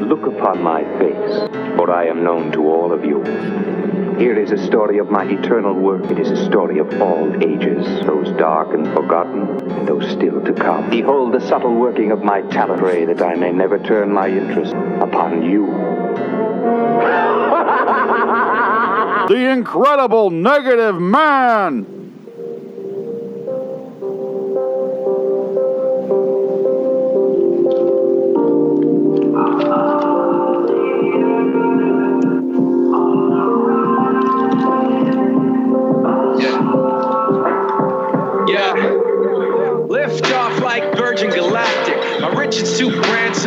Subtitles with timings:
[0.00, 3.22] Look upon my face, for I am known to all of you.
[4.18, 6.10] Here is a story of my eternal work.
[6.10, 10.52] It is a story of all ages, those dark and forgotten, and those still to
[10.52, 10.88] come.
[10.90, 14.74] Behold the subtle working of my talent, pray that I may never turn my interest
[15.00, 15.66] upon you.
[19.28, 21.97] The incredible negative man.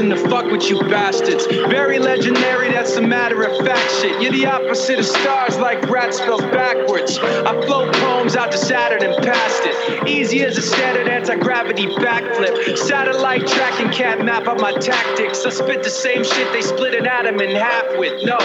[0.01, 1.45] Branson to fuck with you bastards.
[1.45, 4.21] Very legendary, that's a matter of fact shit.
[4.21, 7.19] You're the opposite of stars like rat spelled backwards.
[7.19, 10.07] I float poems out to Saturn and past it.
[10.07, 12.77] Easy as a standard anti gravity backflip.
[12.77, 15.45] Satellite tracking cat map out my tactics.
[15.45, 18.23] I spit the same shit they split an atom in half with.
[18.23, 18.37] No,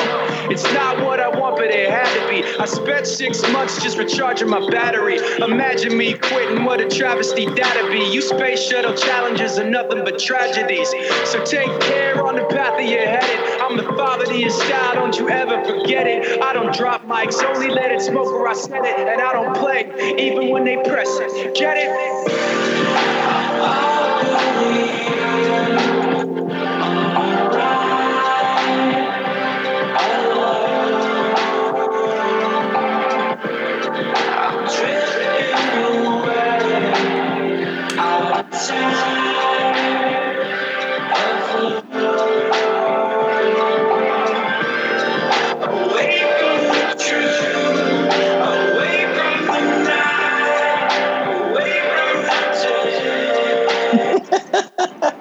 [0.50, 2.44] it's not what I want, but it had to be.
[2.58, 5.18] I spent six months just recharging my battery.
[5.38, 8.04] Imagine me quitting, what a travesty that'd be.
[8.12, 10.90] You space shuttle challenges are nothing but tragedies.
[11.24, 13.60] So take care on the path that you're headed.
[13.60, 16.42] I'm the father to your style, don't you ever forget it.
[16.42, 18.98] I don't drop mics, only let it smoke or I said it.
[19.08, 19.88] And I don't play,
[20.18, 21.54] even when they press it.
[21.54, 22.36] Get it?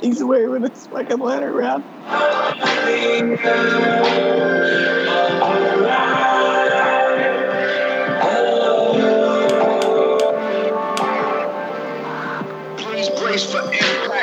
[0.06, 1.84] He's waving his fucking letter around.
[12.78, 14.15] Please brace for impact.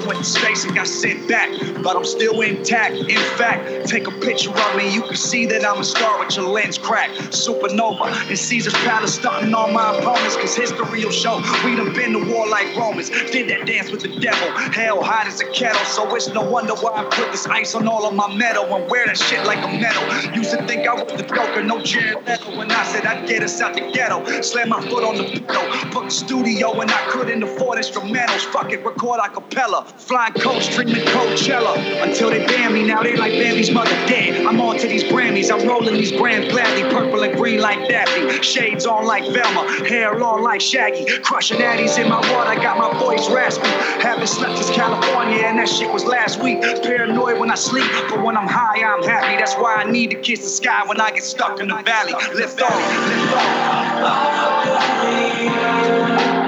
[0.00, 1.50] I went to space and got sent back,
[1.82, 2.94] but I'm still intact.
[2.94, 6.36] In fact, take a picture of me, you can see that I'm a star with
[6.36, 7.16] your lens cracked.
[7.32, 12.12] Supernova in Caesar's palace, stunting on my opponents, cause history will show we done been
[12.12, 13.10] to war like Romans.
[13.10, 15.84] Did that dance with the devil, hell hot as a kettle.
[15.84, 18.90] So it's no wonder why I put this ice on all of my metal and
[18.90, 20.34] wear that shit like a medal.
[20.34, 22.56] Used to think I was the Joker, no Jared Leto.
[22.56, 25.90] When I said I'd get us out the ghetto, slam my foot on the pedal,
[25.90, 28.44] book the studio, and I couldn't afford instrumentals.
[28.52, 31.76] Fuck it, record a cappella, flying coach, dreaming Coachella.
[32.02, 34.46] Until they ban me, now they like Bambi's mother dead.
[34.46, 38.42] I'm on to these Grammys, I'm rolling these grand gladly, purple and green like Daffy,
[38.42, 42.78] shades on like Velma, hair long like Shaggy, crushing addies in my water, I got
[42.78, 43.66] my voice raspy.
[44.02, 46.60] Haven't slept since California, and that shit was last week.
[46.82, 49.36] Paranoid when I sleep, but when I'm high, I'm happy.
[49.36, 52.12] That's why I need to kiss the sky when I get stuck in the valley.
[52.34, 52.74] Lift off,
[53.06, 53.34] lift
[56.36, 56.39] off.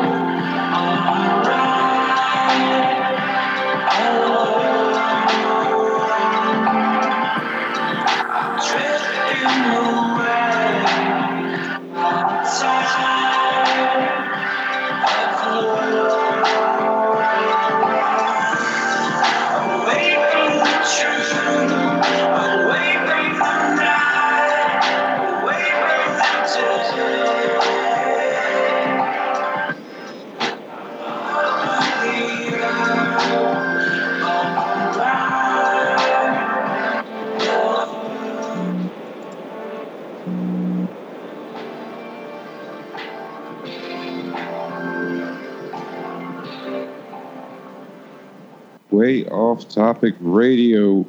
[48.91, 51.07] Way off topic radio,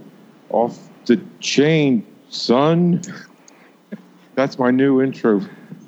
[0.49, 3.01] off the chain, son.
[4.43, 5.39] That's my new intro.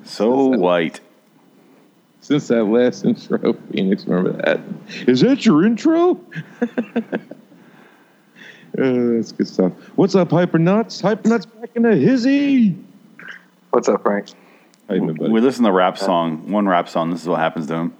[0.04, 1.00] So white.
[2.22, 4.60] Since that last intro, Phoenix, remember that?
[5.06, 6.18] Is that your intro?
[8.78, 9.72] Uh, that's good stuff.
[9.96, 11.00] What's up, Hyper Nuts?
[11.00, 12.76] Hyper Nuts back in the hizzy.
[13.70, 14.28] What's up, Frank?
[14.86, 15.32] How you doing, buddy?
[15.32, 17.10] We listen to the rap song, one rap song.
[17.10, 17.96] This is what happens to him.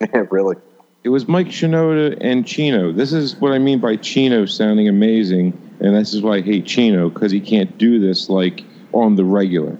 [0.00, 0.56] Yeah, really.
[1.04, 2.90] It was Mike Shinoda and Chino.
[2.90, 6.66] This is what I mean by Chino sounding amazing, and this is why I hate
[6.66, 9.78] Chino because he can't do this like on the regular.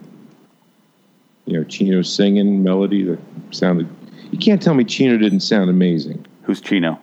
[1.46, 3.19] You know, Chino singing melody that
[3.50, 3.88] sounded.
[4.31, 6.26] You can't tell me Chino didn't sound amazing.
[6.43, 7.00] Who's Chino?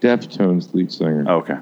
[0.00, 1.24] Deftones lead singer.
[1.28, 1.58] Oh, okay.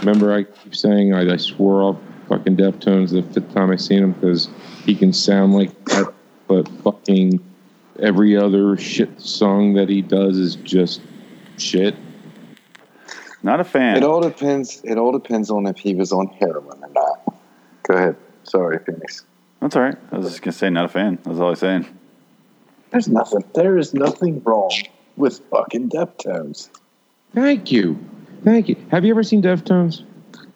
[0.00, 1.96] Remember, I keep saying I, I swore off
[2.28, 4.48] fucking Deftones the fifth time I seen him because
[4.84, 6.12] he can sound like that,
[6.46, 7.42] but fucking
[8.00, 11.00] every other shit song that he does is just
[11.58, 11.94] shit.
[13.44, 13.98] Not a fan.
[13.98, 14.80] It all depends.
[14.84, 17.34] It all depends on if he was on heroin or not.
[17.82, 18.16] Go ahead.
[18.44, 19.22] Sorry, Phoenix.
[19.60, 19.98] That's all right.
[20.10, 21.18] I was just gonna say not a fan.
[21.24, 21.86] That's all I was saying.
[22.90, 23.44] There's nothing.
[23.54, 24.72] There is nothing wrong
[25.16, 26.70] with fucking Deftones.
[27.34, 27.98] Thank you.
[28.44, 28.76] Thank you.
[28.90, 30.02] Have you ever seen Deftones?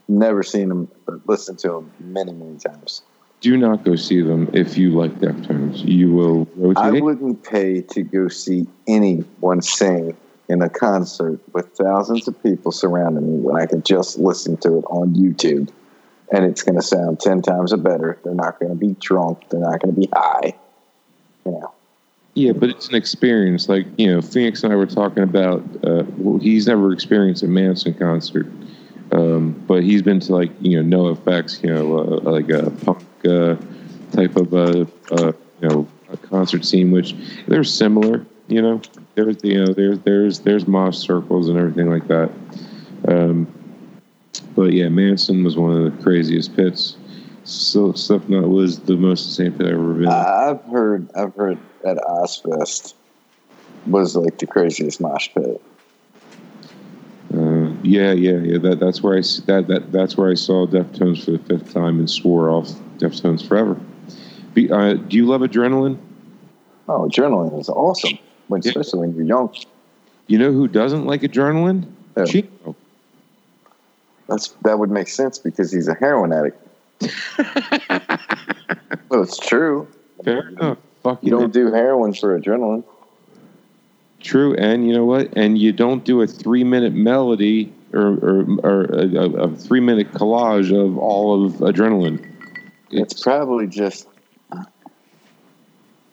[0.09, 3.03] Never seen them, but listened to them many, many times.
[3.43, 5.85] Do not go see them if you like Deftones.
[5.85, 6.49] You will
[6.79, 10.17] I wouldn't pay to go see anyone sing
[10.49, 14.79] in a concert with thousands of people surrounding me when I could just listen to
[14.79, 15.71] it on YouTube.
[16.33, 18.19] And it's going to sound 10 times better.
[18.23, 19.49] They're not going to be drunk.
[19.51, 20.55] They're not going to be high.
[21.45, 21.73] You know,
[22.35, 23.69] Yeah, but it's an experience.
[23.69, 25.63] Like you know, Phoenix and I were talking about.
[25.83, 28.47] Uh, well, he's never experienced a Manson concert,
[29.13, 31.61] um, but he's been to like you know no effects.
[31.63, 33.57] You know, uh, like a punk uh,
[34.13, 35.89] type of uh, uh, you know
[36.29, 37.15] concert scene, which
[37.47, 38.27] they're similar.
[38.49, 38.81] You know,
[39.15, 42.31] there's you know there's there's there's mosh circles and everything like that.
[43.07, 43.47] Um,
[44.55, 46.97] but yeah, Manson was one of the craziest pits.
[47.45, 50.09] So Slipknot was the most insane pit I've ever been.
[50.09, 52.95] I've heard, I've heard at Ozzfest
[53.87, 55.63] was like the craziest mosh pit.
[57.35, 58.59] Uh, yeah, yeah, yeah.
[58.59, 61.99] That that's where I that that that's where I saw Deftones for the fifth time
[61.99, 62.69] and swore off
[62.99, 63.79] Deftones forever.
[64.55, 65.99] Be, uh, do you love adrenaline?
[66.89, 68.19] Oh, adrenaline is awesome,
[68.49, 68.71] when, Yeah.
[68.71, 69.55] especially when you're young.
[70.27, 71.85] You know who doesn't like adrenaline?
[72.27, 72.75] Chico.
[74.29, 76.61] That's that would make sense because he's a heroin addict.
[79.09, 79.89] well, it's true.
[80.25, 80.79] Fair enough.
[81.03, 82.85] Fuck You don't do heroin for adrenaline.
[84.21, 85.33] True, and you know what?
[85.37, 90.99] And you don't do a three-minute melody or or, or a, a, three-minute collage of
[90.99, 92.29] all of adrenaline.
[92.91, 94.09] It's probably just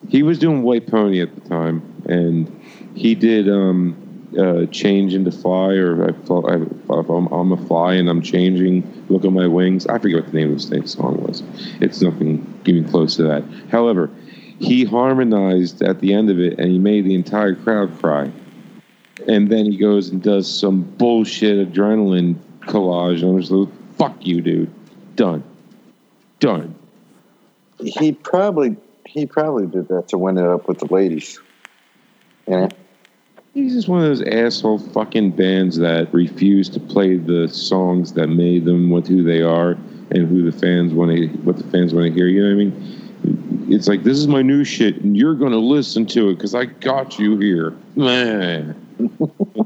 [0.07, 2.47] he was doing White Pony at the time, and
[2.95, 3.95] he did um,
[4.37, 6.55] uh, change into fly, or I thought I,
[6.93, 9.05] I'm, I'm a fly and I'm changing.
[9.09, 9.87] Look at my wings.
[9.87, 11.43] I forget what the name of the song was.
[11.81, 13.43] It's nothing even close to that.
[13.69, 14.09] However,
[14.59, 18.31] he harmonized at the end of it, and he made the entire crowd cry.
[19.27, 23.21] And then he goes and does some bullshit adrenaline collage.
[23.21, 24.71] And I'm just like, fuck you, dude.
[25.15, 25.43] Done.
[26.39, 26.75] Done.
[27.79, 28.75] he probably
[29.05, 31.39] he probably did that to win it up with the ladies.
[32.47, 32.69] Know?
[33.53, 38.27] He's just one of those asshole fucking bands that refuse to play the songs that
[38.27, 39.71] made them what who they are
[40.11, 42.27] and who the fans want to what the fans want to hear.
[42.27, 43.67] You know what I mean?
[43.73, 46.53] It's like this is my new shit, and you're going to listen to it because
[46.53, 47.75] I got you here.
[47.95, 48.75] Man,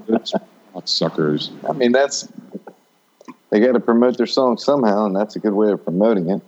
[0.07, 0.33] That's
[0.85, 1.51] suckers.
[1.67, 2.29] I mean, that's
[3.49, 6.41] they got to promote their song somehow, and that's a good way of promoting it.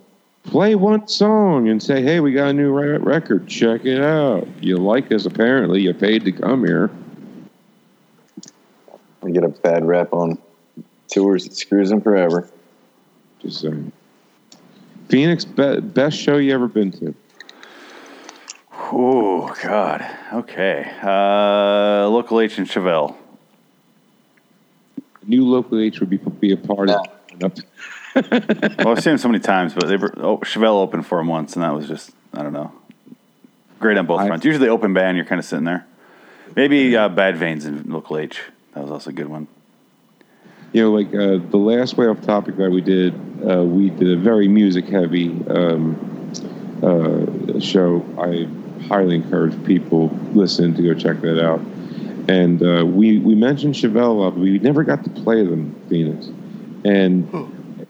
[0.44, 3.46] Play one song and say, "Hey, we got a new record.
[3.46, 4.46] Check it out.
[4.60, 5.24] You like us?
[5.24, 6.90] Apparently, you paid to come here."
[9.22, 10.36] We get a bad rap on
[11.08, 12.48] tours that screws them forever.
[13.40, 13.92] Just saying.
[15.08, 17.14] Phoenix, be- best show you ever been to?
[18.72, 20.04] Oh God.
[20.32, 20.90] Okay.
[21.02, 23.16] Uh, local H and Chevelle.
[25.24, 27.06] new local H would be be a part of.
[28.14, 28.30] Up.
[28.78, 31.28] well, I've seen him so many times, but they were oh, Chevelle opened for him
[31.28, 32.72] once, and that was just I don't know,
[33.78, 34.44] great on both I- fronts.
[34.44, 35.86] Usually, open band, you're kind of sitting there.
[36.54, 38.42] Maybe uh, Bad Veins in local H.
[38.74, 39.48] That was also a good one.
[40.72, 43.14] You know, like uh, the last way off topic that we did,
[43.46, 46.32] uh, we did a very music heavy um,
[46.82, 48.04] uh, show.
[48.18, 48.48] I
[48.86, 51.60] highly encourage people listening to go check that out.
[52.28, 56.26] And uh, we we mentioned Chevelle, but we never got to play them, Phoenix.
[56.84, 57.28] And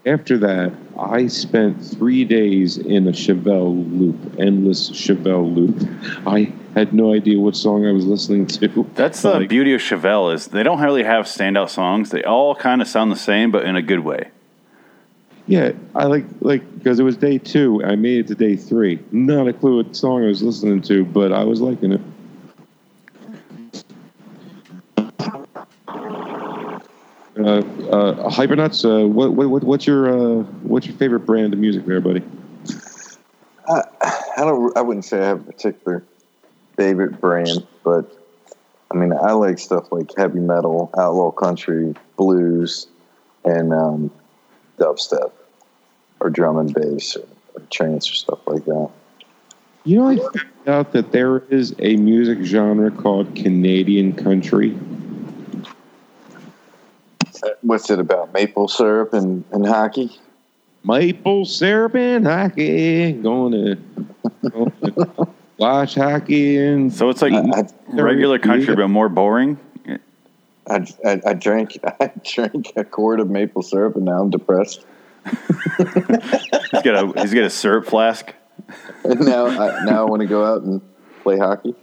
[0.05, 5.87] after that, I spent three days in a Chevelle loop, endless Chevelle loop.
[6.27, 8.89] I had no idea what song I was listening to.
[8.95, 12.09] That's the Like, beauty of Chevelle is they don't really have standout songs.
[12.09, 14.29] They all kind of sound the same, but in a good way.
[15.45, 17.83] Yeah, I like like because it was day two.
[17.83, 18.99] I made it to day three.
[19.11, 22.01] Not a clue what song I was listening to, but I was liking it.
[27.35, 28.83] Uh, uh, Hypernuts.
[28.83, 32.23] Uh, what, what what what's your uh, what's your favorite brand of music, there, buddy?
[33.67, 33.83] I,
[34.37, 34.75] I don't.
[34.77, 36.03] I wouldn't say I have a particular
[36.75, 38.11] favorite brand, but
[38.91, 42.87] I mean, I like stuff like heavy metal, outlaw country, blues,
[43.45, 44.11] and um,
[44.77, 45.31] dubstep,
[46.19, 48.89] or drum and bass, or, or trance, or stuff like that.
[49.85, 54.77] You know, I found out that there is a music genre called Canadian country.
[57.61, 58.33] What's it about?
[58.33, 60.11] Maple syrup and, and hockey?
[60.85, 63.13] Maple syrup and hockey.
[63.13, 63.75] Going to,
[64.49, 69.57] going to watch hockey and So it's like I- I- regular country, but more boring.
[70.65, 74.85] I, I, I drank I drank a quart of maple syrup and now I'm depressed.
[75.77, 78.33] He's got a he's got a syrup flask.
[79.03, 80.81] And now I, now I want to go out and
[81.21, 81.75] play hockey.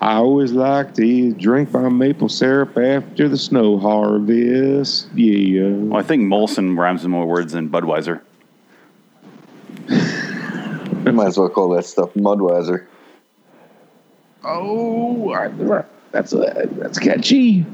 [0.00, 5.08] I always like to eat, drink my maple syrup after the snow harvest.
[5.14, 5.68] Yeah.
[5.68, 8.20] Well, I think Molson rhymes with more words than Budweiser.
[9.88, 12.86] You might as well call that stuff Mudweiser.
[14.44, 15.32] Oh,
[16.12, 17.64] that's a, that's catchy.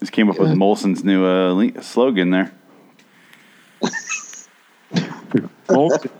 [0.00, 2.52] Just came up with Molson's new uh, slogan there.
[5.68, 6.10] Molson,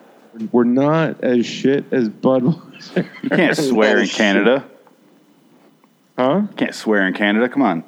[0.50, 3.06] We're not as shit as Budweiser.
[3.22, 4.64] You can't swear in Canada.
[6.18, 6.42] Huh?
[6.50, 7.48] You can't swear in Canada.
[7.48, 7.84] Come on.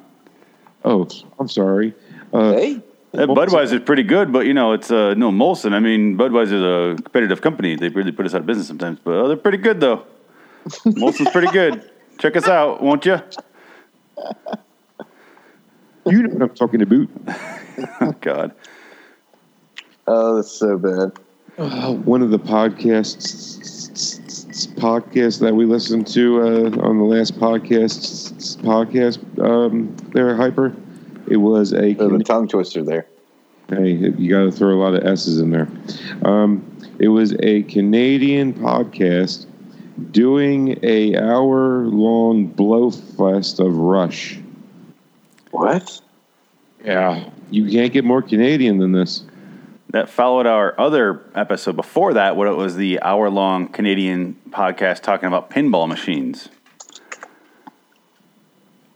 [0.83, 1.07] Oh,
[1.39, 1.93] I'm sorry.
[2.33, 2.81] Uh, Hey,
[3.13, 5.73] That Budweiser's pretty good, but you know it's uh, no Molson.
[5.73, 7.75] I mean, Budweiser is a competitive company.
[7.75, 10.03] They really put us out of business sometimes, but uh, they're pretty good though.
[10.85, 11.89] Molson's pretty good.
[12.19, 13.19] Check us out, won't you?
[16.05, 17.07] you know what I'm talking about.
[17.99, 18.53] Oh God,
[20.07, 21.11] oh, that's so bad.
[21.57, 23.55] Uh, one of the podcasts
[24.75, 30.75] podcasts that we listened to uh, on the last podcast podcast um, there hyper
[31.29, 33.07] it was a Oh, the tongue twister there.
[33.69, 35.67] hey you got to throw a lot of s's in there
[36.23, 36.63] um,
[36.99, 39.45] it was a canadian podcast
[40.11, 44.39] doing a hour long blowfest of rush
[45.51, 46.01] What?
[46.83, 49.23] yeah you can't get more canadian than this
[49.89, 55.27] that followed our other episode before that, what it was the hour-long Canadian podcast talking
[55.27, 56.49] about pinball machines.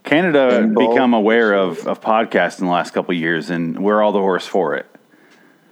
[0.03, 4.01] Canada Pinball become aware of, of podcasts in the last couple of years, and we're
[4.01, 4.87] all the horse for it.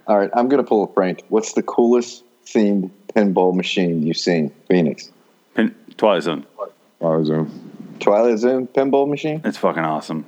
[0.06, 1.24] All right, I'm gonna pull a prank.
[1.28, 5.10] What's the coolest themed pinball machine you've seen, Phoenix?
[5.54, 6.46] Pin, Twilight Zone,
[7.00, 7.50] Ozone.
[7.98, 9.42] Twilight Zone pinball machine?
[9.44, 10.24] it's fucking awesome.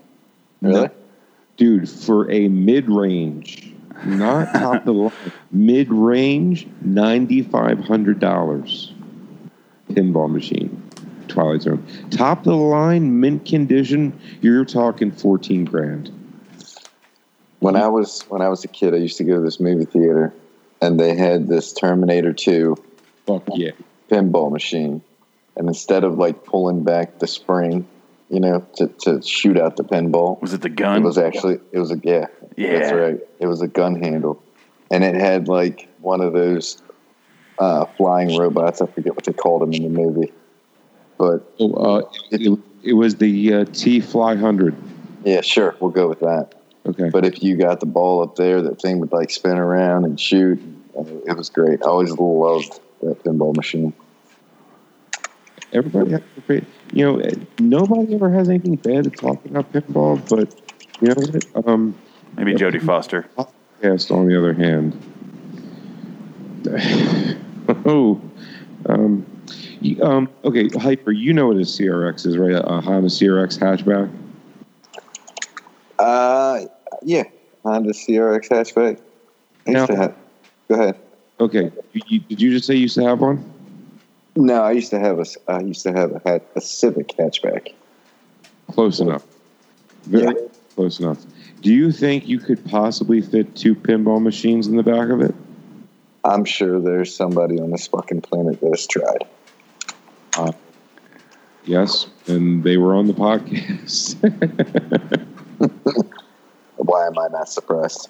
[0.60, 0.90] Really?
[1.60, 3.69] dude for a mid-range
[4.06, 5.12] not top of the line.
[5.50, 8.92] Mid-range $9500
[9.90, 10.90] pinball machine
[11.30, 11.84] twilight zone.
[12.10, 16.10] Top of the line mint condition you're talking 14 grand.
[17.60, 19.84] When I was when I was a kid, I used to go to this movie
[19.84, 20.34] theater,
[20.80, 22.76] and they had this Terminator 2
[23.26, 23.72] fuck yeah.
[24.10, 25.02] pinball machine,
[25.56, 27.86] and instead of like pulling back the spring,
[28.30, 31.02] you know, to, to shoot out the pinball, Was it the gun?
[31.02, 32.26] it was actually it was a yeah,
[32.60, 32.78] Yeah.
[32.78, 33.18] that's right.
[33.38, 34.42] It was a gun handle,
[34.90, 36.82] and it had like one of those
[37.58, 38.80] uh, flying robots.
[38.82, 40.32] I forget what they called them in the movie,
[41.18, 44.74] but oh, uh, it, it was the uh, t fly 100
[45.24, 46.54] yeah, sure, we'll go with that.
[46.86, 50.04] okay But if you got the ball up there, that thing would like spin around
[50.04, 50.58] and shoot.
[50.58, 51.82] It- it was great.
[51.82, 53.92] I always loved that pinball machine.
[55.72, 60.16] everybody has a great you know nobody ever has anything bad to talk about pinball
[60.28, 60.48] but
[61.00, 61.14] you know
[61.54, 61.94] what um
[62.36, 63.26] Maybe Jodie Foster.
[63.36, 64.94] podcast, on the other hand,
[67.86, 68.20] oh,
[68.86, 69.26] um,
[70.02, 71.10] um, okay, hyper.
[71.12, 72.52] You know what a CRX is, right?
[72.54, 74.10] A Honda CRX hatchback.
[75.98, 76.66] Uh,
[77.02, 77.24] yeah,
[77.64, 78.98] Honda CRX hatchback.
[79.66, 80.14] I used Now- to have.
[80.68, 80.96] Go ahead.
[81.40, 83.42] Okay, you, you, did you just say you used to have one?
[84.36, 85.22] No, I used to have a.
[85.22, 87.72] s- I used to have a, hat, a Civic hatchback.
[88.72, 89.24] Close enough.
[90.04, 90.32] Very Yeah.
[90.74, 91.18] close enough.
[91.60, 95.34] Do you think you could possibly fit two pinball machines in the back of it?
[96.24, 99.26] I'm sure there's somebody on this fucking planet that has tried.
[101.64, 104.16] Yes, and they were on the podcast.
[106.76, 108.08] Why am I not surprised?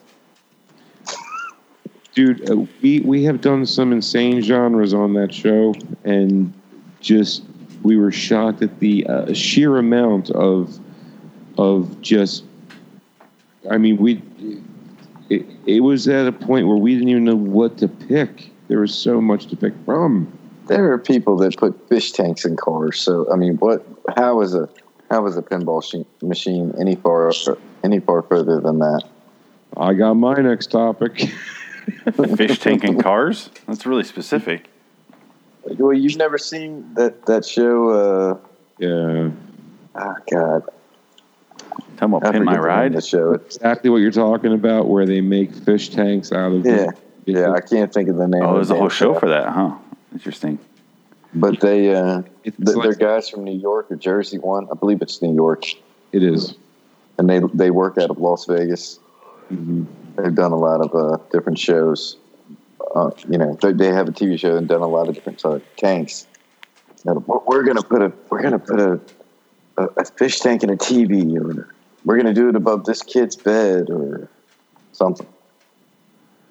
[2.12, 5.73] dude uh, we we have done some insane genres on that show
[6.04, 6.52] and
[7.00, 7.45] just
[7.83, 10.78] we were shocked at the uh, sheer amount of
[11.57, 12.45] of just
[13.70, 14.22] i mean we
[15.28, 18.78] it, it was at a point where we didn't even know what to pick there
[18.78, 20.32] was so much to pick from
[20.68, 23.00] There are people that put fish tanks in cars.
[23.00, 23.84] So I mean, what?
[24.16, 24.68] How is a
[25.10, 27.32] how is a pinball shi- machine any far
[27.82, 29.02] any far further than that?
[29.76, 31.18] i got my next topic
[32.36, 33.50] Fish tank in cars?
[33.66, 34.68] That's really specific.
[35.64, 37.90] Well, you've never seen that that show.
[37.90, 38.38] Uh,
[38.78, 39.30] yeah
[39.96, 40.62] oh God,
[42.00, 42.92] Talking about I Pin My forget the name Ride?
[42.95, 43.33] The show.
[43.35, 46.90] It's, exactly what you're talking about where they make fish tanks out of yeah,
[47.26, 47.52] yeah.
[47.52, 48.42] I can't think of the name.
[48.42, 49.76] Oh, there's a whole show for that, huh?
[50.12, 50.59] Interesting.
[51.35, 54.38] But they, uh, It's th- like- they're guys from New York or Jersey.
[54.38, 55.64] One, I believe it's New York,
[56.12, 56.54] it is
[57.19, 58.99] and they they work out of Las Vegas.
[59.52, 59.85] Mhm.
[60.16, 62.16] They've done a lot of uh, different shows.
[62.95, 65.45] Uh, you know, they, they have a TV show and done a lot of different
[65.45, 66.26] uh, tanks.
[67.04, 69.00] Now, we're- we're gonna put a we're gonna put a
[69.76, 73.37] a, a fish tank and a TV, or we're gonna do it above this kid's
[73.37, 74.28] bed, or
[74.92, 75.26] something.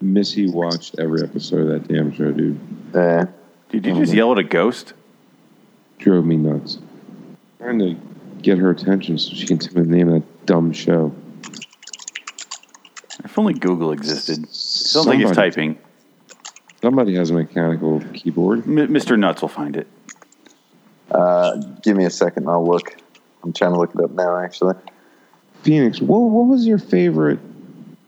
[0.02, 2.60] Missy watched every episode of that damn show, dude.
[2.94, 3.26] Yeah.
[3.70, 4.94] Did you just yell at a ghost?
[5.98, 6.80] Drove me nuts.
[7.60, 7.96] Trying to
[8.42, 11.14] get her attention so she can tell me the name of that dumb show.
[13.24, 14.50] If only Google existed.
[14.50, 15.78] Sounds like he's Somebody- typing.
[16.82, 18.60] Somebody has a mechanical keyboard.
[18.66, 19.20] M- Mr.
[19.20, 19.86] Nuts will find it.
[21.12, 22.48] Uh, give me a second.
[22.48, 22.96] I'll look.
[23.44, 24.38] I'm trying to look it up now.
[24.38, 24.76] Actually,
[25.64, 27.40] Phoenix, what, what was your favorite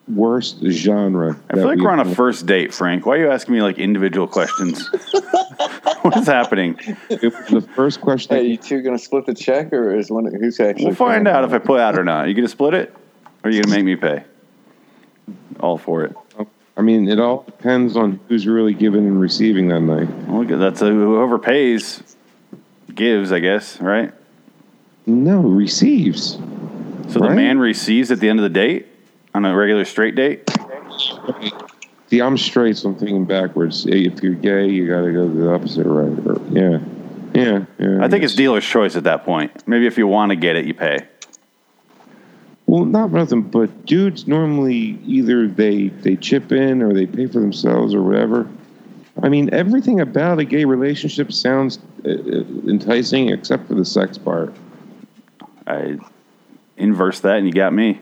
[0.08, 1.38] worst genre?
[1.50, 3.06] I feel like we're on a first date, Frank.
[3.06, 4.90] Why are you asking me like individual questions?
[6.02, 6.80] what is happening?
[7.10, 8.36] It was the first question.
[8.36, 10.86] hey, you two gonna split the check, or is one who's actually?
[10.86, 12.28] We'll find out if I put out or not.
[12.28, 12.94] you gonna split it,
[13.44, 14.24] or are you gonna make me pay?
[15.60, 16.16] All for it.
[16.78, 20.10] I mean, it all depends on who's really giving and receiving that night.
[20.28, 22.02] Well, Look, that's uh whoever pays
[22.94, 24.14] gives, I guess, right?
[25.06, 26.38] No, receives.
[27.10, 28.88] So the man receives at the end of the date
[29.34, 30.50] on a regular straight date.
[32.08, 33.86] See, I'm straight, so I'm thinking backwards.
[33.86, 36.28] If you're gay, you got to go the opposite, right?
[36.28, 36.80] Or, yeah,
[37.34, 38.04] yeah, yeah.
[38.04, 39.66] I think it's dealer's choice at that point.
[39.66, 41.08] Maybe if you want to get it, you pay.
[42.66, 47.40] Well, not nothing, but dudes normally either they they chip in or they pay for
[47.40, 48.48] themselves or whatever.
[49.22, 52.14] I mean, everything about a gay relationship sounds uh, uh,
[52.68, 54.54] enticing except for the sex part.
[55.68, 55.98] I
[56.82, 58.02] inverse that, and you got me.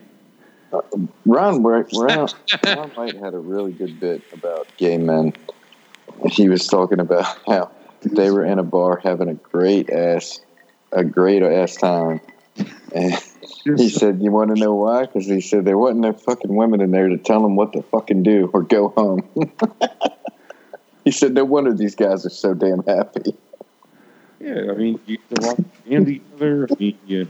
[1.26, 5.34] Ron, Ron, Ron White had a really good bit about gay men.
[6.32, 7.72] He was talking about how
[8.02, 10.40] they were in a bar having a great ass,
[10.92, 12.22] a great ass time,
[12.94, 13.14] and
[13.78, 15.06] he said, "You want to know why?
[15.06, 17.82] Because he said there wasn't no fucking women in there to tell them what to
[17.82, 19.28] fucking do or go home."
[21.04, 23.36] he said, "No wonder these guys are so damn happy."
[24.40, 25.58] Yeah, I mean, you can walk
[25.88, 26.68] hand together.
[26.72, 27.28] I mean, you,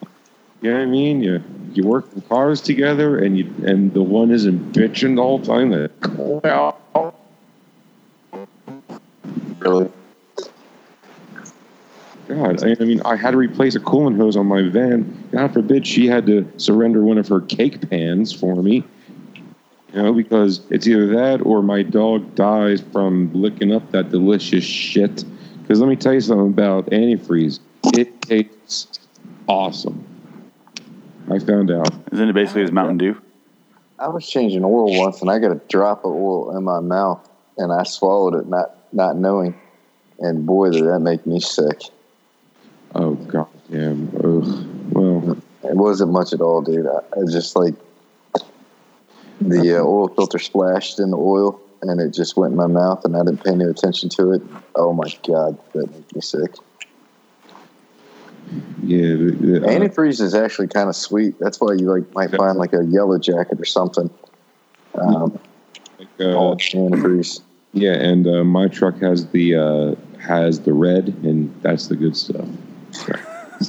[0.61, 1.21] you know what I mean?
[1.21, 5.39] You you work in cars together, and you and the one isn't bitching the whole
[5.39, 5.71] time.
[5.71, 6.79] That well,
[9.59, 9.91] Really?
[12.27, 15.27] God, I, I mean, I had to replace a coolant hose on my van.
[15.31, 18.83] God forbid she had to surrender one of her cake pans for me.
[19.93, 24.63] You know, because it's either that or my dog dies from licking up that delicious
[24.63, 25.25] shit.
[25.61, 27.59] Because let me tell you something about antifreeze.
[27.97, 28.99] It tastes
[29.47, 30.05] awesome.
[31.31, 31.89] I found out.
[32.11, 33.21] Isn't it basically as Mountain Dew?
[33.99, 37.27] I was changing oil once, and I got a drop of oil in my mouth,
[37.57, 39.59] and I swallowed it, not not knowing.
[40.19, 41.81] And boy, did that make me sick.
[42.95, 44.07] Oh god damn.
[44.17, 44.65] Ugh.
[44.91, 46.87] Well, It wasn't much at all, dude.
[46.87, 47.75] I, I just like
[49.41, 53.05] the uh, oil filter splashed in the oil, and it just went in my mouth,
[53.05, 54.41] and I didn't pay any attention to it.
[54.75, 56.55] Oh my god, that made me sick.
[58.83, 59.13] Yeah.
[59.15, 61.37] The, the, uh, Antifreeze is actually kind of sweet.
[61.39, 64.09] That's why you like might find like a yellow jacket or something.
[64.95, 65.39] Um,
[65.99, 67.41] like, uh, antifreeze.
[67.73, 72.17] yeah, and uh, my truck has the uh, has the red, and that's the good
[72.17, 72.47] stuff.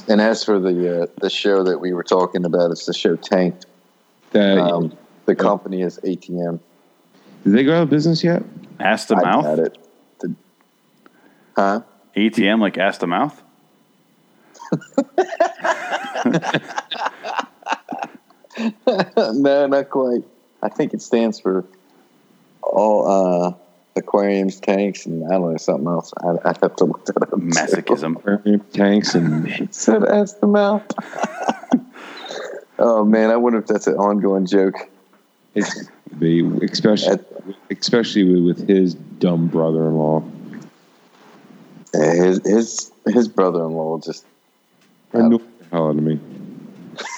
[0.07, 3.15] And as for the uh, the show that we were talking about, it's the show
[3.15, 3.65] Tanked.
[4.31, 4.93] That Um,
[5.25, 6.59] the company is ATM.
[7.43, 8.43] did they go out of business yet?
[8.79, 9.45] Ass to I mouth?
[9.45, 9.77] had it.
[10.21, 10.35] The-
[11.55, 11.81] huh?
[12.15, 13.40] ATM like ass to mouth?
[19.33, 20.23] no, not quite.
[20.61, 21.65] I think it stands for
[22.61, 23.53] all uh,
[23.95, 26.13] aquariums, tanks, and I don't know something else.
[26.23, 27.29] I, I have to look that up.
[27.31, 28.17] Masochism.
[28.17, 30.85] Aquarium Tanks and said as the mouth.
[32.79, 34.75] oh man, I wonder if that's an ongoing joke.
[35.55, 37.19] it's the especially
[37.69, 40.23] especially with, with his dumb brother-in-law.
[41.93, 44.25] His his his brother-in-law just
[45.13, 46.19] Annoyed the hell out of me.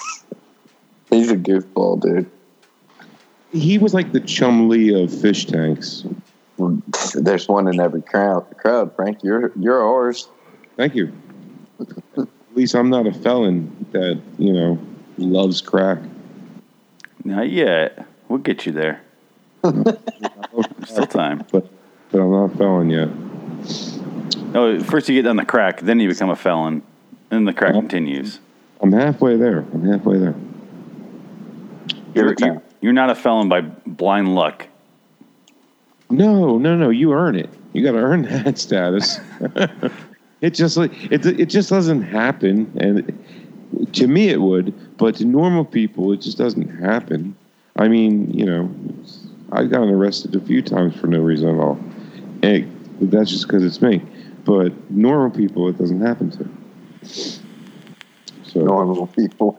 [1.10, 2.30] he's a goofball, dude.
[3.52, 6.04] He was like the Chumlee of fish tanks.
[7.14, 8.56] There's one in every crowd.
[8.58, 9.22] Crowd, Frank.
[9.22, 10.28] You're you're ours.
[10.76, 11.12] Thank you.
[12.18, 14.78] At least I'm not a felon that you know
[15.18, 15.98] loves crack.
[17.24, 18.06] Not yet.
[18.28, 19.02] We'll get you there.
[20.84, 21.44] Still time.
[21.50, 21.68] but
[22.10, 23.08] but I'm not a felon yet.
[24.54, 26.82] Oh, first you get on the crack, then you become a felon,
[27.30, 27.80] then the crack Oh.
[27.80, 28.40] continues.
[28.80, 29.58] I'm halfway there.
[29.72, 30.34] I'm halfway there.
[32.14, 34.66] You're, you're, you're not a felon by blind luck.
[36.10, 36.90] No, no, no.
[36.90, 37.50] You earn it.
[37.72, 39.18] You got to earn that status.
[40.40, 41.26] it just it.
[41.26, 46.38] It just doesn't happen, and to me it would, but to normal people it just
[46.38, 47.34] doesn't happen.
[47.76, 48.72] I mean, you know,
[49.50, 51.80] I've gotten arrested a few times for no reason at all,
[52.42, 54.02] and that's just because it's me.
[54.44, 56.48] But normal people, it doesn't happen to.
[57.04, 59.58] So, normal people.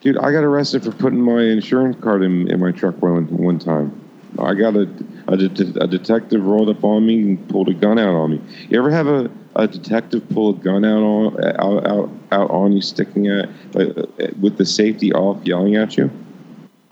[0.00, 3.58] dude, I got arrested for putting my insurance card in, in my truck one one
[3.58, 4.00] time.
[4.38, 4.82] I got a
[5.28, 8.40] a, det- a detective rolled up on me and pulled a gun out on me.
[8.68, 12.72] You ever have a, a detective pull a gun out on out out, out on
[12.72, 16.10] you, sticking at like, uh, with the safety off, yelling at you?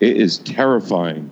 [0.00, 1.30] It is terrifying,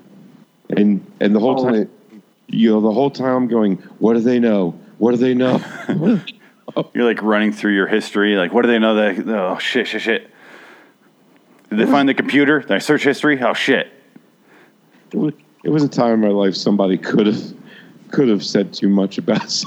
[0.71, 4.21] and and the whole Only- time, you know, the whole time I'm going, what do
[4.21, 4.79] they know?
[4.99, 5.61] What do they know?
[6.95, 8.37] You're like running through your history.
[8.37, 9.29] Like, what do they know that?
[9.29, 10.31] Oh shit, shit, shit.
[11.71, 12.61] Did they find the computer?
[12.61, 13.41] Did I search history?
[13.43, 13.91] Oh shit.
[15.13, 17.41] it was, a time in my life somebody could have
[18.11, 19.51] could have said too much about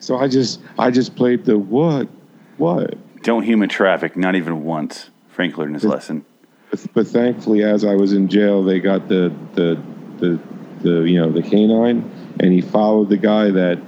[0.00, 2.08] so i just i just played the what
[2.56, 5.10] what Don't human traffic, not even once.
[5.28, 6.24] Frank learned his lesson.
[6.70, 9.80] but, but thankfully as i was in jail they got the the
[10.18, 10.40] the
[10.82, 12.10] the you know the canine
[12.40, 13.78] and he followed the guy that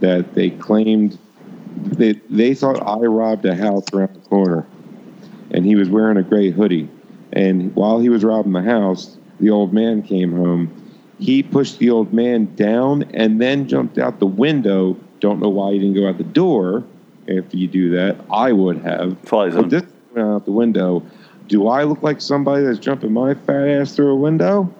[0.00, 1.18] that they claimed
[1.76, 4.66] they they thought i robbed a house around the corner
[5.52, 6.88] and he was wearing a gray hoodie
[7.32, 10.74] and while he was robbing the house the old man came home
[11.18, 15.72] he pushed the old man down and then jumped out the window don't know why
[15.72, 16.84] he didn't go out the door
[17.28, 19.68] after you do that i would have but Zone.
[19.68, 19.84] this
[20.14, 21.02] went out the window.
[21.48, 24.72] Do I look like somebody that's jumping my fat ass through a window?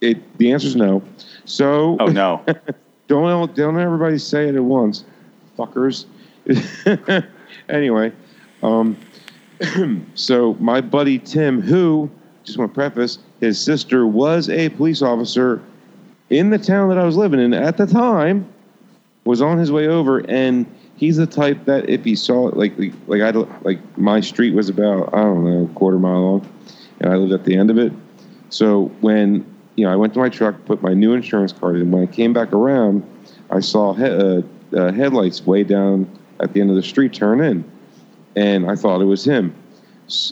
[0.00, 0.38] It.
[0.38, 1.02] The answer is no.
[1.44, 2.44] So Oh no.
[3.06, 5.04] don't don't everybody say it at once,
[5.58, 6.06] fuckers.
[7.68, 8.12] anyway,
[8.62, 8.96] um,
[10.14, 12.10] so my buddy Tim, who
[12.44, 15.62] just want to preface, his sister was a police officer
[16.30, 18.46] in the town that I was living in at the time,
[19.24, 22.72] was on his way over, and he's the type that if he saw it, like
[23.06, 23.30] like I
[23.62, 26.48] like my street was about I don't know a quarter mile long,
[27.00, 27.92] and I lived at the end of it.
[28.50, 29.44] So when
[29.76, 31.90] you know I went to my truck, put my new insurance card in.
[31.90, 33.04] When I came back around,
[33.50, 34.42] I saw he- uh,
[34.76, 36.08] uh, headlights way down
[36.40, 37.64] at the end of the street turn in,
[38.36, 39.54] and I thought it was him.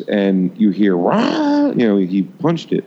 [0.08, 1.68] And you hear, Rah!
[1.68, 2.84] you know, he punched it.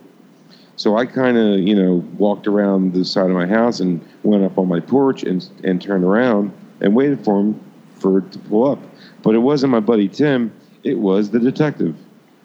[0.76, 4.44] So I kind of, you know, walked around the side of my house and went
[4.44, 7.60] up on my porch and and turned around and waited for him
[7.96, 8.80] for it to pull up.
[9.24, 11.96] But it wasn't my buddy Tim; it was the detective.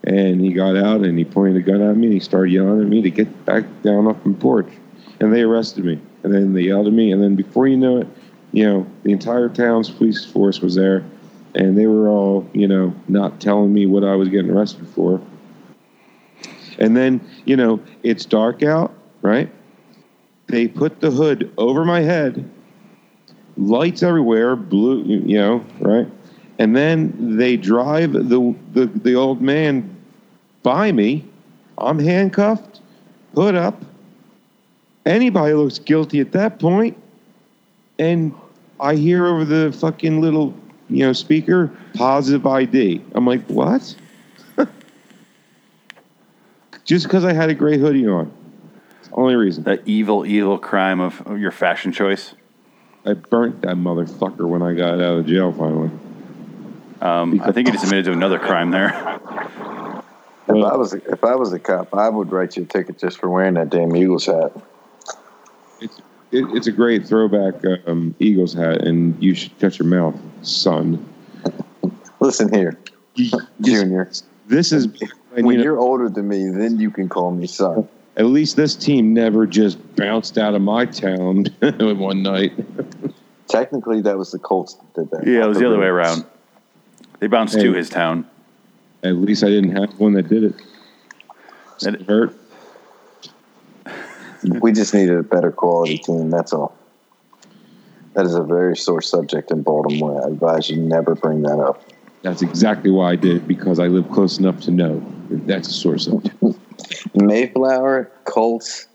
[0.05, 2.81] And he got out and he pointed a gun at me and he started yelling
[2.81, 4.69] at me to get back down off my porch.
[5.21, 6.01] And they arrested me.
[6.23, 7.13] And then they yelled at me.
[7.13, 8.09] And then before you know it,
[8.53, 11.05] you know, the entire town's police force was there.
[11.55, 15.21] And they were all, you know, not telling me what I was getting arrested for.
[16.79, 19.51] And then, you know, it's dark out, right?
[20.47, 22.49] They put the hood over my head,
[23.57, 26.09] lights everywhere, blue, you know, right?
[26.61, 29.97] And then they drive the the, the old man
[30.63, 31.25] by me.
[31.79, 32.83] I'm handcuffed,
[33.35, 33.83] put up.
[35.07, 36.99] Anybody looks guilty at that point.
[37.99, 38.35] And
[38.79, 40.55] I hear over the fucking little,
[40.91, 43.03] you know, speaker, positive ID.
[43.15, 43.97] I'm like, what?
[46.85, 48.31] Just because I had a gray hoodie on.
[49.05, 49.65] The only reason.
[49.65, 52.35] That evil, evil crime of your fashion choice.
[53.07, 55.91] I burnt that motherfucker when I got out of jail finally.
[57.01, 58.89] Um, I think he just admitted to another crime there.
[60.49, 63.19] If I was if I was a cop, I would write you a ticket just
[63.19, 64.53] for wearing that damn Eagles hat.
[65.81, 65.99] It's,
[66.33, 67.55] it, it's a great throwback
[67.87, 71.07] um, Eagles hat, and you should shut your mouth, son.
[72.19, 72.79] Listen here,
[73.61, 74.11] Junior.
[74.47, 77.47] This is and, When you know, you're older than me, then you can call me
[77.47, 77.89] son.
[78.17, 81.47] at least this team never just bounced out of my town
[81.79, 82.53] one night.
[83.49, 85.27] Technically, that was the Colts that did that.
[85.27, 86.25] Yeah, it was the other way around.
[87.21, 88.27] They bounced to his town.
[89.03, 90.55] At least I didn't have one that did it.
[91.81, 92.35] That- It hurt.
[94.61, 96.31] We just needed a better quality team.
[96.31, 96.75] That's all.
[98.15, 100.25] That is a very sore subject in Baltimore.
[100.25, 101.83] I advise you never bring that up.
[102.23, 105.69] That's exactly why I did it because I live close enough to know that that's
[105.69, 106.25] a source of.
[107.15, 108.87] Mayflower, Colts,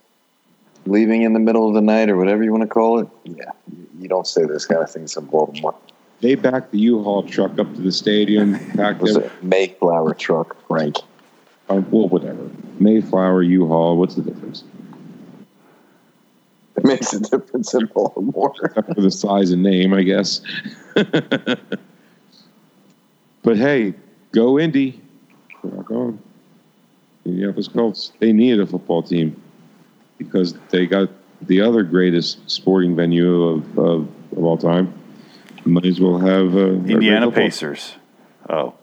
[0.86, 3.08] leaving in the middle of the night or whatever you want to call it.
[3.24, 3.52] Yeah,
[4.00, 5.76] you don't say those kind of things in Baltimore.
[6.26, 9.26] They backed the U-Haul truck up to the stadium, packed It was it.
[9.26, 10.98] a Mayflower truck, Frank.
[11.70, 12.50] Um, well, whatever.
[12.80, 13.96] Mayflower, U-Haul.
[13.98, 14.64] What's the difference?
[16.78, 18.56] It makes a difference in Baltimore.
[18.64, 20.42] except for the size and name, I guess.
[20.96, 21.60] but
[23.44, 23.94] hey,
[24.32, 25.00] go Indy.
[25.62, 26.20] Rock on.
[27.24, 28.14] Indianapolis Colts.
[28.18, 29.40] They needed a football team
[30.18, 31.08] because they got
[31.44, 34.92] the other greatest sporting venue of, of, of all time.
[35.66, 37.96] Might as well have uh, a great Indiana Pacers.
[38.50, 38.76] Oh.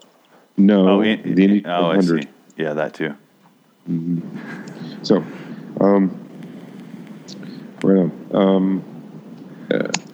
[0.57, 2.27] No, Oh, in, the Indy oh, I see.
[2.57, 3.15] Yeah, that too.
[5.01, 5.23] So,
[5.79, 6.19] um,
[7.81, 8.35] right on.
[8.35, 8.83] Um,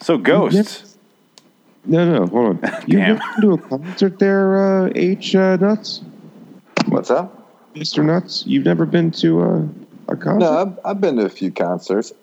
[0.01, 0.97] So ghosts.
[1.85, 2.83] No, no, hold on.
[2.87, 3.17] You Damn.
[3.17, 6.01] been to a concert there, uh, H uh, Nuts,
[6.87, 7.35] What's up?
[7.75, 8.43] Mister Nuts?
[8.45, 9.61] You've never been to uh,
[10.07, 10.39] a concert?
[10.39, 12.13] No, I've, I've been to a few concerts.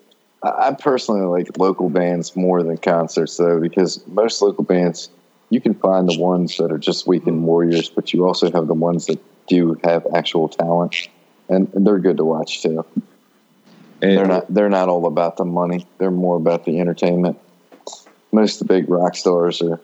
[0.43, 5.09] I, personally like local bands more than concerts, though, because most local bands,
[5.49, 8.73] you can find the ones that are just weekend warriors, but you also have the
[8.73, 11.07] ones that do have actual talent,
[11.49, 12.85] and, and they're good to watch too.
[14.01, 15.87] And- They're not they're not all about the money.
[15.97, 17.39] They're more about the entertainment.
[18.31, 19.79] Most of the big rock stars are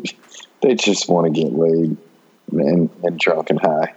[0.62, 1.96] they just want to get laid
[2.52, 3.94] and, and drunk and high.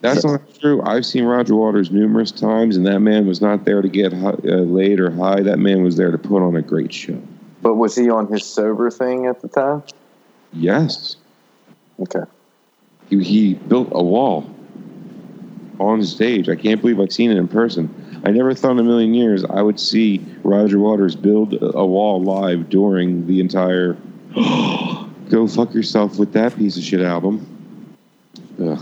[0.00, 0.82] That's not true.
[0.82, 4.30] I've seen Roger Waters numerous times, and that man was not there to get hi-
[4.30, 5.40] uh, laid or high.
[5.42, 7.20] That man was there to put on a great show.
[7.60, 9.82] But was he on his sober thing at the time?
[10.54, 11.16] Yes,
[12.00, 12.22] Okay.
[13.10, 14.48] he, he built a wall
[15.78, 16.48] on stage.
[16.48, 17.94] I can't believe I've seen it in person.
[18.24, 21.86] I never thought in a million years I would see Roger Waters build a a
[21.86, 23.96] wall live during the entire
[25.28, 27.46] "Go Fuck Yourself with That Piece of Shit" album.
[28.62, 28.78] Ugh.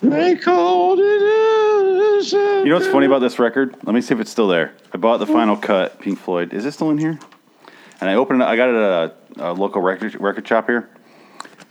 [0.00, 2.32] They called it.
[2.32, 3.76] You know what's funny about this record?
[3.84, 4.72] Let me see if it's still there.
[4.92, 6.52] I bought the final cut, Pink Floyd.
[6.54, 7.18] Is it still in here?
[8.00, 8.44] And I opened it.
[8.46, 10.88] I got it at a, a local record record shop here,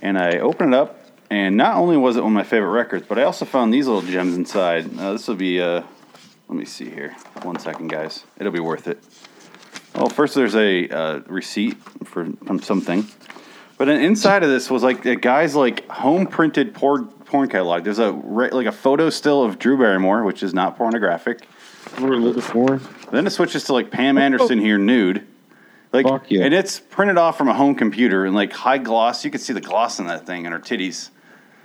[0.01, 0.99] and I opened it up.
[1.29, 3.87] And not only was it one of my favorite records, but I also found these
[3.87, 4.85] little gems inside.
[4.99, 5.61] Uh, this will be.
[5.61, 5.83] Uh,
[6.49, 7.15] let me see here.
[7.41, 8.25] One second, guys.
[8.37, 9.01] It'll be worth it.
[9.95, 13.07] Well, first there's a uh, receipt for from something,
[13.77, 17.83] but then inside of this was like a guy's like home printed porn porn catalog.
[17.83, 21.47] There's a like a photo still of Drew Barrymore, which is not pornographic.
[21.99, 22.79] We're a little more.
[23.11, 25.27] Then it switches to like Pam Anderson here nude.
[25.91, 26.43] Like Fuck yeah.
[26.43, 29.23] and it's printed off from a home computer and like high gloss.
[29.23, 31.09] You can see the gloss in that thing and her titties.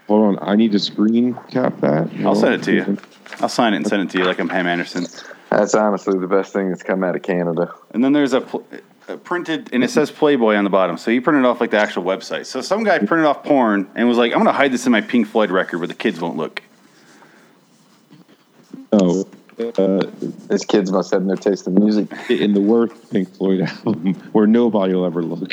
[0.07, 2.11] Hold on, I need to screen cap that.
[2.25, 2.99] I'll send it to you.
[3.41, 5.07] I'll sign it and send it to you like I'm Pam Anderson.
[5.51, 7.73] That's honestly the best thing that's come out of Canada.
[7.93, 8.81] And then there's a, pl- a
[9.17, 10.99] printed, and it says Playboy on the bottom.
[10.99, 12.47] So you printed off like the actual website.
[12.47, 14.93] So some guy printed off porn and was like, I'm going to hide this in
[14.93, 16.63] my Pink Floyd record where the kids won't look.
[18.93, 19.27] Oh,
[19.59, 20.07] uh,
[20.49, 22.11] These kids must have no taste in music.
[22.31, 25.53] in the worst Pink Floyd album where nobody will ever look,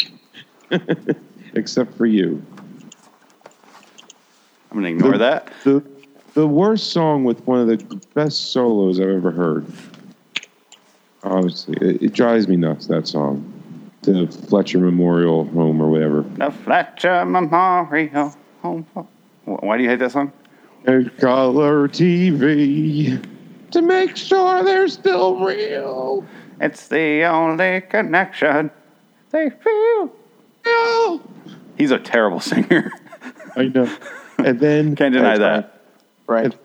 [1.53, 2.45] except for you.
[4.71, 5.51] I'm going to ignore that.
[5.63, 5.83] The
[6.35, 9.65] the worst song with one of the best solos I've ever heard.
[11.25, 12.87] Honestly, it, it drives me nuts.
[12.87, 16.21] That song, the Fletcher Memorial Home or whatever.
[16.21, 18.85] The Fletcher Memorial Home.
[19.45, 20.31] Why do you hate that song?
[20.85, 23.25] And color TV
[23.71, 26.25] to make sure they're still real.
[26.61, 28.69] It's the only connection
[29.31, 30.13] they feel.
[30.65, 31.21] real.
[31.77, 32.91] He's a terrible singer.
[33.55, 33.91] I know.
[34.37, 35.81] And then Can't deny that.
[36.25, 36.55] Frank,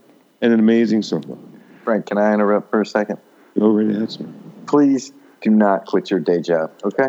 [0.41, 1.39] and an amazing solo.
[1.85, 3.19] Frank, can I interrupt for a second?
[3.59, 4.27] Go right ahead, sir.
[4.71, 6.71] Please do not quit your day job.
[6.85, 7.09] Okay.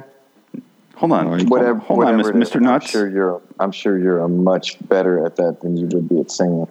[0.96, 1.46] Hold on.
[1.48, 1.76] Whatever.
[1.80, 2.50] Hold on, whatever it is.
[2.50, 2.60] Mr.
[2.60, 2.86] Nuts.
[2.86, 3.42] I'm sure you're.
[3.60, 6.68] I'm sure you're a much better at that than you would be at singing.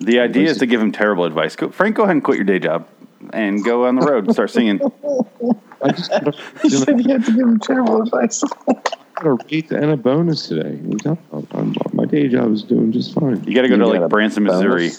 [0.00, 1.56] The idea is to give him terrible advice.
[1.56, 2.86] Go, Frank, go ahead and quit your day job
[3.32, 4.80] and go on the road and start singing.
[5.82, 6.78] I just got a, you
[7.10, 8.42] had to give him terrible advice.
[8.66, 10.78] got a rate and a bonus today.
[10.82, 11.22] We talked
[11.54, 13.42] I'm- my day job is doing just fine.
[13.44, 14.90] You got to go You to like a Branson, Missouri.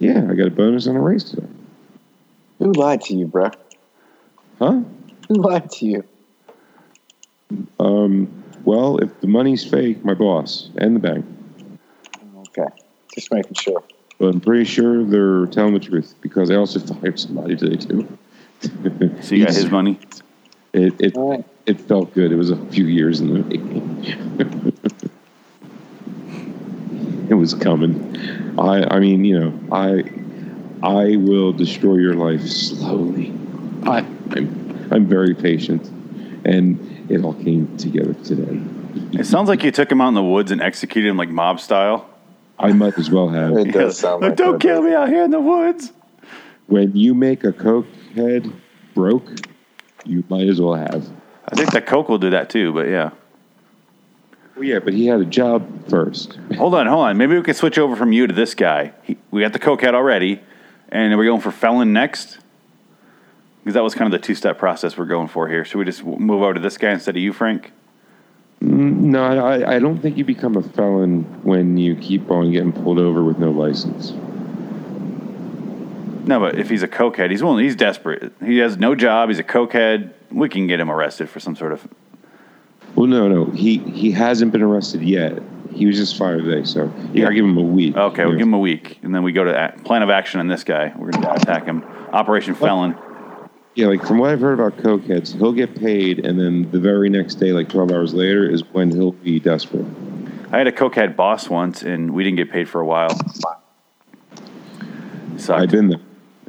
[0.00, 1.46] Yeah, I got a bonus on a race today.
[2.58, 3.50] Who lied to you, bro?
[4.58, 4.80] Huh?
[5.28, 6.04] Who lied to you?
[7.78, 11.26] Um, well, if the money's fake, my boss and the bank.
[12.48, 12.68] Okay,
[13.14, 13.82] just making sure.
[14.18, 18.18] But I'm pretty sure they're telling the truth because I also fired somebody today too.
[19.20, 19.98] So you got his money.
[20.72, 21.44] It it, All right.
[21.66, 22.32] it felt good.
[22.32, 24.04] It was a few years in the making.
[27.28, 28.16] it was coming.
[28.58, 30.04] I I mean, you know, I
[30.82, 33.32] I will destroy your life slowly.
[33.82, 35.86] I I'm I'm very patient,
[36.44, 38.60] and it all came together today.
[39.18, 41.60] It sounds like you took him out in the woods and executed him like mob
[41.60, 42.08] style.
[42.58, 43.56] I might as well have.
[43.56, 45.92] It does sound like Don't kill me out here in the woods.
[46.66, 48.50] When you make a coke head
[48.94, 49.28] broke,
[50.04, 51.10] you might as well have.
[51.46, 53.10] I think that Coke will do that too, but yeah.
[54.54, 56.38] Well, yeah, but he had a job first.
[56.56, 57.16] Hold on, hold on.
[57.18, 58.92] Maybe we can switch over from you to this guy.
[59.02, 60.40] He, we got the Coke head already,
[60.88, 62.38] and we're going for felon next.
[63.64, 65.64] Because that was kind of the two step process we're going for here.
[65.64, 67.72] Should we just move over to this guy instead of you, Frank?
[68.60, 72.72] Mm, no, I, I don't think you become a felon when you keep on getting
[72.74, 74.12] pulled over with no license.
[76.26, 77.64] No, but if he's a cokehead, he's willing.
[77.64, 78.32] He's desperate.
[78.44, 79.30] He has no job.
[79.30, 80.12] He's a cokehead.
[80.30, 81.88] We can get him arrested for some sort of.
[82.94, 85.42] Well, no, no, he he hasn't been arrested yet.
[85.72, 87.96] He was just fired today, so you gotta give him a week.
[87.96, 90.38] Okay, we'll give him a week, and then we go to a- plan of action
[90.40, 90.92] on this guy.
[90.96, 91.82] We're going to attack him.
[92.12, 92.96] Operation Felon.
[93.74, 97.10] Yeah, like from what I've heard about cokeheads, he'll get paid, and then the very
[97.10, 99.84] next day, like 12 hours later, is when he'll be desperate.
[100.52, 103.10] I had a cokehead boss once, and we didn't get paid for a while.
[105.36, 105.50] Sucked.
[105.50, 106.00] I've been there.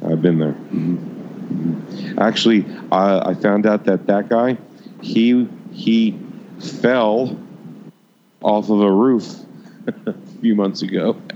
[0.04, 0.52] I've been there.
[0.52, 2.18] Mhm.
[2.18, 4.56] Actually, I, I found out that that guy,
[5.02, 6.16] he he
[6.60, 7.36] fell
[8.40, 9.34] off of a roof
[10.06, 11.20] a few months ago.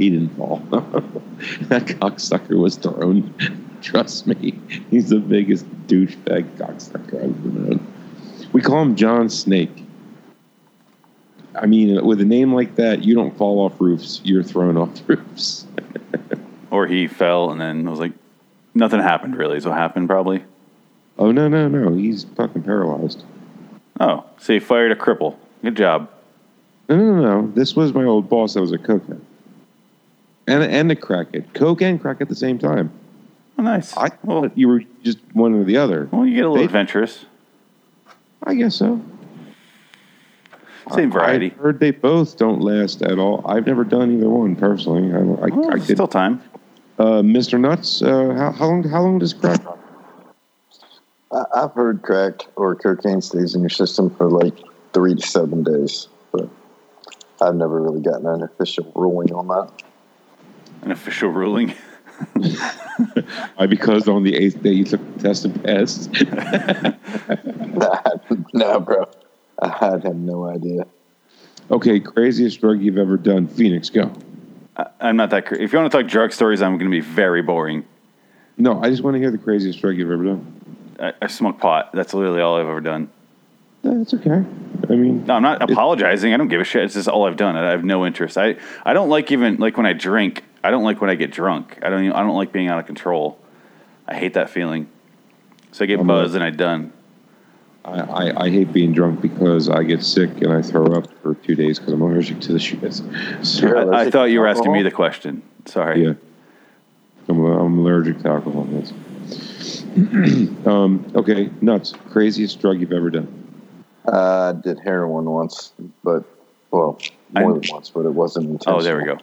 [0.00, 0.56] he, didn't fall.
[0.70, 3.34] that cocksucker was thrown.
[3.82, 4.58] Trust me,
[4.90, 7.86] he's the biggest douchebag cocksucker I've ever known.
[8.52, 9.84] We call him John Snake.
[11.54, 14.20] I mean, with a name like that, you don't fall off roofs.
[14.24, 15.66] You're thrown off roofs.
[16.70, 18.12] or he fell, and then I was like,
[18.74, 19.56] nothing happened really.
[19.56, 20.44] Is what happened probably.
[21.18, 21.94] Oh no, no, no!
[21.94, 23.24] He's fucking paralyzed.
[23.98, 25.36] Oh, so he fired a cripple.
[25.62, 26.08] Good job.
[26.88, 27.52] No, no, no, no.
[27.52, 29.20] This was my old boss that was a cokehead,
[30.50, 32.90] and and a crackhead, coke and crack at the same time.
[33.58, 33.96] Oh, nice.
[33.96, 36.08] I thought you were just one or the other.
[36.10, 37.26] well, you get a little They- adventurous.
[38.42, 39.00] I guess so.
[40.94, 41.52] Same variety.
[41.58, 43.42] I heard they both don't last at all.
[43.46, 45.12] I've never done either one personally.
[45.12, 45.84] I, I, Well, I did.
[45.94, 46.42] still time.
[46.98, 47.60] Uh, Mr.
[47.60, 48.82] Nuts, uh, how, how long?
[48.82, 49.60] How long does crack?
[51.54, 54.54] I've heard crack or cocaine stays in your system for like
[54.92, 56.48] three to seven days, but
[57.40, 59.70] I've never really gotten an official ruling on that.
[60.82, 61.74] An official ruling.
[63.56, 63.66] Why?
[63.66, 66.10] Because on the eighth day you took the test and passed.
[68.54, 69.08] no, bro.
[69.62, 70.86] I had no idea.
[71.70, 73.46] okay, craziest drug you've ever done.
[73.46, 74.12] Phoenix, go.
[74.76, 75.46] I, I'm not that.
[75.46, 77.84] Cra- if you want to talk drug stories, I'm going to be very boring.
[78.56, 80.96] No, I just want to hear the craziest drug you've ever done.
[80.98, 81.90] I, I smoke pot.
[81.92, 83.10] That's literally all I've ever done.
[83.82, 84.44] That's okay.
[84.90, 86.34] I mean, No, I'm not apologizing.
[86.34, 86.84] I don't give a shit.
[86.84, 87.56] It's just all I've done.
[87.56, 88.36] I have no interest.
[88.36, 90.44] I, I don't like even like when I drink.
[90.62, 91.78] I don't like when I get drunk.
[91.82, 92.04] I don't.
[92.04, 93.38] Even, I don't like being out of control.
[94.06, 94.88] I hate that feeling.
[95.72, 96.92] So I get I'm buzzed a- and I done.
[97.82, 101.34] I, I, I hate being drunk because I get sick and I throw up for
[101.34, 102.92] two days because I'm allergic to the shit.
[103.42, 105.42] So, I, I thought you were asking me the question.
[105.64, 106.04] Sorry.
[106.04, 106.12] yeah.
[107.28, 108.68] I'm, I'm allergic to alcohol.
[108.70, 108.92] Yes.
[110.66, 111.94] um, okay, nuts.
[112.10, 113.62] Craziest drug you've ever done.
[114.06, 115.72] Uh, I did heroin once,
[116.04, 116.24] but
[116.70, 116.98] well,
[117.30, 118.80] more I- than once, but it wasn't intentional.
[118.80, 119.18] Oh, there we go.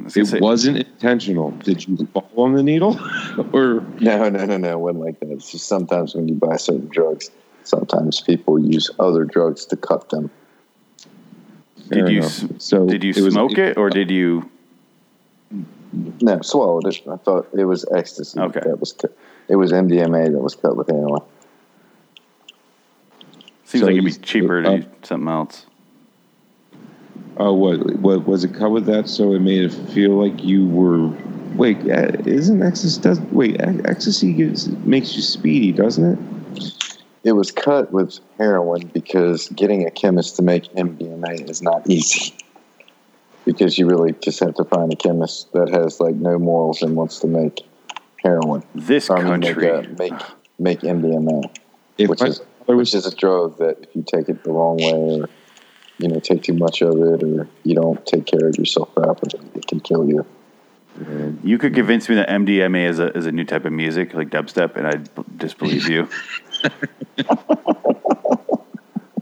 [0.00, 1.50] I was It say- wasn't intentional.
[1.50, 2.98] Did you fall on the needle?
[3.52, 4.70] or No, no, no, no.
[4.72, 5.30] It wasn't like that.
[5.30, 7.30] It's just sometimes when you buy certain drugs,
[7.64, 10.30] sometimes people use other drugs to cut them.
[11.88, 14.48] fair Did you s- so did you it was- smoke it or did you?
[16.20, 17.00] No, swallowed it.
[17.10, 18.38] I thought it was ecstasy.
[18.38, 18.60] Okay.
[18.60, 19.16] That was cut.
[19.48, 21.22] It was MDMA that was cut with heroin.
[23.64, 25.66] Seems So like it'd be cheaper to uh, do something else.
[27.38, 29.08] Oh, what, what was it cut with that?
[29.08, 31.08] So it made it feel like you were.
[31.54, 33.00] Wait, uh, isn't ecstasy?
[33.00, 33.60] Does wait?
[33.60, 36.72] Ecstasy gives, makes you speedy, doesn't it?
[37.24, 42.34] It was cut with heroin because getting a chemist to make MDMA is not easy.
[43.44, 46.96] Because you really just have to find a chemist that has like no morals and
[46.96, 47.60] wants to make
[48.22, 48.62] heroin.
[48.74, 49.70] This I mean, make, country.
[49.70, 50.12] uh, make
[50.58, 51.56] make MDMA,
[51.96, 54.50] If which my is father which is a drug that if you take it the
[54.50, 55.28] wrong way or
[55.98, 59.40] you know take too much of it or you don't take care of yourself properly,
[59.54, 60.24] it can kill you.
[61.44, 64.30] You could convince me that MDMA is a is a new type of music, like
[64.30, 66.08] dubstep, and I'd disbelieve you.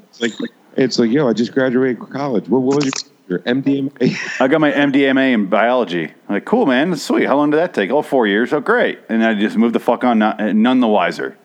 [0.06, 0.32] it's like,
[0.76, 2.48] it's like, yo, I just graduated college.
[2.48, 2.86] What, what was
[3.28, 4.40] your, your MDMA?
[4.40, 6.04] I got my MDMA in biology.
[6.04, 7.26] I'm like, cool, man, that's sweet.
[7.26, 7.90] How long did that take?
[7.90, 8.52] Oh, four years.
[8.52, 9.00] Oh, great.
[9.08, 11.36] And I just moved the fuck on, not, none the wiser.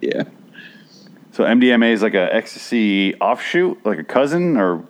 [0.00, 0.24] yeah.
[1.32, 4.84] So MDMA is like a ecstasy offshoot, like a cousin, or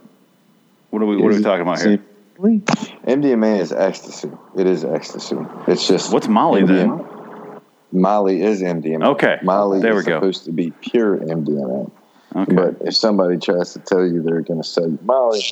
[0.90, 2.03] what are we what are we talking about here?
[2.38, 4.31] MDMA is ecstasy.
[4.57, 5.37] It is ecstasy.
[5.68, 6.88] It's just What's Molly then?
[6.88, 7.20] MDMA
[7.92, 9.05] Molly is MDMA.
[9.14, 10.18] Okay, Molly there is we go.
[10.18, 11.90] supposed to be pure MDMA.
[12.37, 12.55] Okay.
[12.55, 15.42] But if somebody tries to tell you they're going to sell you Molly,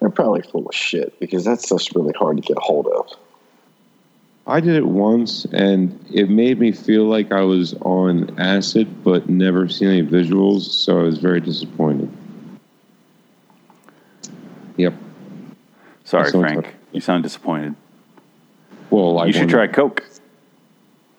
[0.00, 3.06] they're probably full of shit because that's just really hard to get a hold of.
[4.46, 9.28] I did it once, and it made me feel like I was on acid, but
[9.28, 12.10] never seen any visuals, so I was very disappointed.
[14.76, 14.94] Yep.
[16.04, 16.56] Sorry, Frank.
[16.56, 17.74] like- You sound disappointed.
[18.90, 20.04] Well, I You should wanted- try Coke.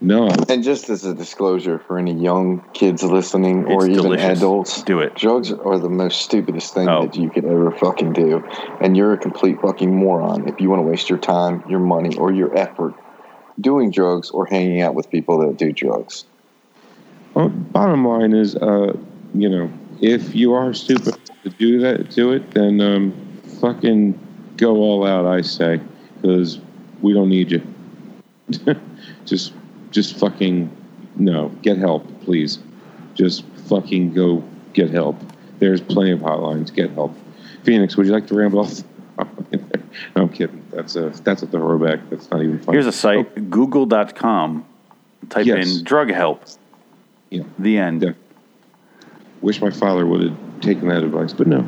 [0.02, 4.38] No, And just as a disclosure for any young kids listening or even delicious.
[4.40, 5.16] adults, Do it.
[5.16, 7.04] drugs are the most stupidest thing Oh.
[7.04, 8.44] that you could ever fucking do.
[8.82, 12.16] And you're a complete fucking moron if you want to waste your time, your money,
[12.18, 12.94] or your effort
[13.60, 16.26] doing drugs or hanging out with people that do drugs.
[17.34, 18.98] Well, bottom line is, uh,
[19.34, 24.18] you know, if you are stupid to do that, do it, then um, fucking
[24.58, 25.26] go all out.
[25.26, 25.82] I say,
[26.16, 26.60] because
[27.02, 27.62] we don't need you.
[29.26, 29.54] just,
[29.92, 30.70] just fucking
[31.16, 31.50] no.
[31.62, 32.60] Get help, please.
[33.14, 34.44] Just fucking go
[34.74, 35.18] get help.
[35.60, 36.74] There's plenty of hotlines.
[36.74, 37.16] Get help.
[37.64, 38.84] Phoenix, would you like to ramble off?
[39.52, 39.60] no,
[40.16, 40.64] I'm kidding.
[40.72, 42.10] That's a that's a throwback.
[42.10, 42.76] That's not even funny.
[42.76, 44.66] Here's a site, google.com.
[45.30, 45.78] Type Yes.
[45.78, 46.44] in drug help.
[47.30, 47.44] Yeah.
[47.58, 48.02] The end.
[48.04, 48.12] Yeah.
[49.42, 51.66] Wish my father would have taken that advice, but no.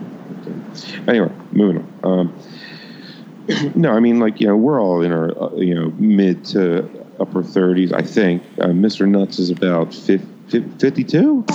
[1.08, 2.20] Anyway, moving on.
[2.20, 6.44] Um, no, I mean, like you know, we're all in our uh, you know mid
[6.46, 6.90] to
[7.20, 7.92] upper thirties.
[7.92, 9.08] I think uh, Mr.
[9.08, 11.46] Nuts is about fif- fif- 52.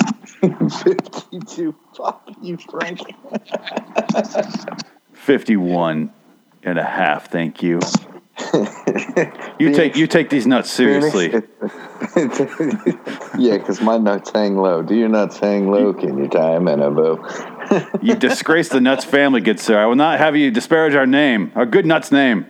[0.82, 1.74] 52.
[1.96, 3.00] Fuck you, Frank.
[5.22, 6.12] 51
[6.64, 7.80] and a half, thank you.
[9.58, 11.26] You take you take these nuts seriously.
[13.38, 14.82] yeah, because my nuts hang low.
[14.82, 15.92] Do your nuts hang low?
[15.92, 17.24] Can you tie them in a bow?
[18.02, 19.80] You disgrace the Nuts family, good sir.
[19.80, 22.44] I will not have you disparage our name, our good Nuts name.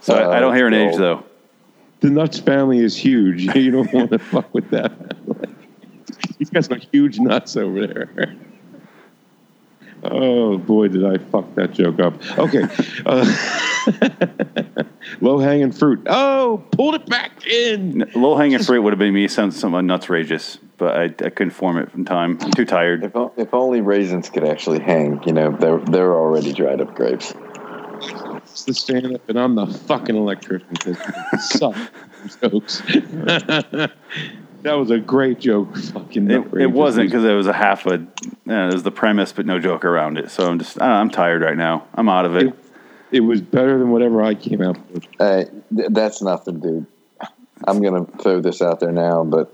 [0.00, 1.24] so I, I don't hear an oh, age though.
[2.00, 3.54] The Nuts family is huge.
[3.54, 4.92] You don't want to fuck with that.
[6.36, 8.36] Like, he's got some huge nuts over there.
[10.04, 12.14] Oh boy, did I fuck that joke up.
[12.38, 12.64] Okay.
[13.04, 14.84] Uh,
[15.20, 16.02] low hanging fruit.
[16.06, 18.08] Oh, pulled it back in.
[18.14, 21.52] Low hanging fruit would have been me sounds something nuts rageous, but I, I couldn't
[21.52, 22.38] form it in time.
[22.40, 23.04] I'm too tired.
[23.04, 27.34] If, if only raisins could actually hang, you know, they're, they're already dried up grapes.
[28.42, 30.98] It's the stand up, and I'm the fucking electrician because
[31.32, 31.76] you suck
[32.42, 32.82] jokes.
[34.66, 35.76] That was a great joke.
[35.76, 37.98] Fucking It, it wasn't because it was a half a, uh,
[38.46, 40.30] it was the premise, but no joke around it.
[40.30, 41.86] So I'm just, I am tired right now.
[41.94, 42.48] I'm out of it.
[42.48, 42.54] It,
[43.12, 45.04] it was better than whatever I came out with.
[45.20, 45.44] Uh,
[45.74, 46.86] th- that's nothing, dude.
[47.64, 49.52] I'm going to throw this out there now, but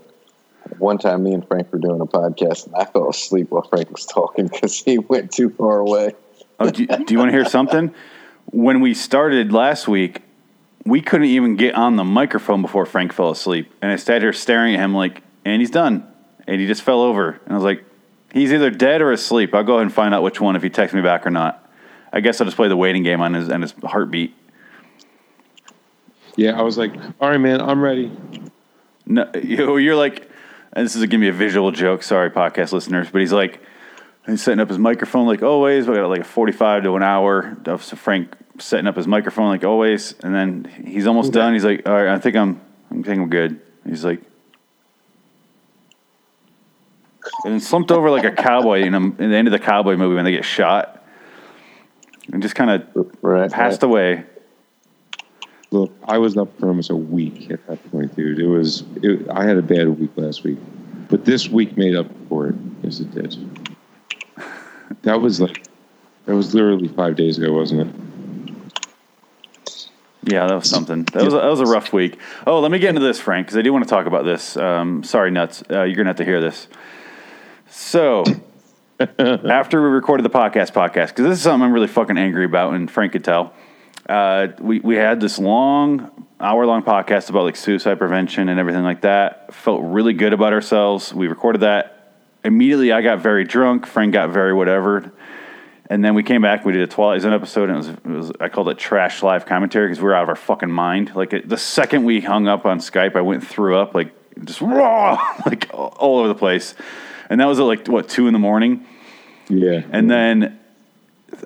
[0.79, 3.91] one time me and Frank were doing a podcast and I fell asleep while Frank
[3.91, 6.13] was talking because he went too far away.
[6.59, 7.93] Oh, do, you- do you want to hear something?
[8.51, 10.21] When we started last week,
[10.85, 13.71] we couldn't even get on the microphone before Frank fell asleep.
[13.81, 16.07] And I sat here staring at him like, and he's done.
[16.47, 17.39] And he just fell over.
[17.45, 17.85] And I was like,
[18.33, 19.53] he's either dead or asleep.
[19.53, 21.59] I'll go ahead and find out which one if he texts me back or not.
[22.11, 24.35] I guess I'll just play the waiting game on his, on his heartbeat.
[26.35, 28.11] Yeah, I was like, all right, man, I'm ready.
[29.05, 30.29] No, you- you're like,
[30.73, 32.01] and this is gonna be a visual joke.
[32.03, 33.61] Sorry, podcast listeners, but he's like,
[34.25, 35.87] he's setting up his microphone like always.
[35.87, 39.63] We got like a 45 to an hour of Frank setting up his microphone like
[39.63, 41.53] always, and then he's almost done.
[41.53, 42.61] He's like, all right, I think I'm,
[42.91, 43.59] I think I'm good.
[43.87, 44.21] He's like,
[47.45, 50.15] and slumped over like a cowboy in, a, in the end of the cowboy movie
[50.15, 51.03] when they get shot,
[52.31, 53.51] and just kind of Right.
[53.51, 54.25] passed away.
[55.71, 58.37] Look, I was up for almost a week at that point, dude.
[58.39, 60.59] It was, it, I had a bad week last week,
[61.09, 62.55] but this week made up for it.
[62.83, 63.35] Yes, it did.
[65.03, 65.63] That was like,
[66.25, 68.13] that was literally five days ago, wasn't it?
[70.25, 71.03] Yeah, that was something.
[71.05, 72.17] That was a, that was a rough week.
[72.47, 74.55] Oh, let me get into this, Frank, because I do want to talk about this.
[74.55, 75.63] Um, sorry, nuts.
[75.69, 76.69] Uh, you're gonna have to hear this.
[77.69, 78.23] So,
[79.19, 82.73] after we recorded the podcast, podcast, because this is something I'm really fucking angry about,
[82.73, 83.53] and Frank could tell.
[84.07, 88.83] Uh, we we had this long, hour long podcast about like suicide prevention and everything
[88.83, 89.53] like that.
[89.53, 91.13] Felt really good about ourselves.
[91.13, 91.92] We recorded that.
[92.43, 93.85] Immediately, I got very drunk.
[93.85, 95.11] Frank got very whatever.
[95.89, 96.65] And then we came back.
[96.65, 99.21] We did a Twilight Zone episode, and it was, it was I called it trash
[99.21, 101.15] live commentary because we were out of our fucking mind.
[101.15, 104.11] Like it, the second we hung up on Skype, I went and threw up like
[104.43, 106.75] just raw, like all all over the place.
[107.29, 108.85] And that was at like what two in the morning.
[109.49, 109.81] Yeah.
[109.91, 110.59] And then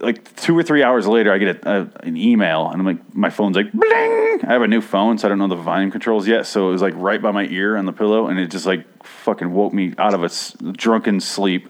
[0.01, 3.15] like two or three hours later, I get a, a, an email, and I'm like,
[3.15, 4.39] my phone's like bling.
[4.43, 6.45] I have a new phone, so I don't know the volume controls yet.
[6.45, 8.85] So it was like right by my ear on the pillow, and it just like
[9.03, 11.69] fucking woke me out of a s- drunken sleep.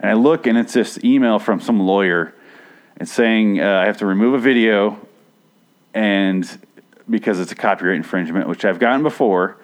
[0.00, 2.34] And I look, and it's this email from some lawyer.
[2.96, 4.98] It's saying uh, I have to remove a video,
[5.94, 6.46] and
[7.08, 9.56] because it's a copyright infringement, which I've gotten before.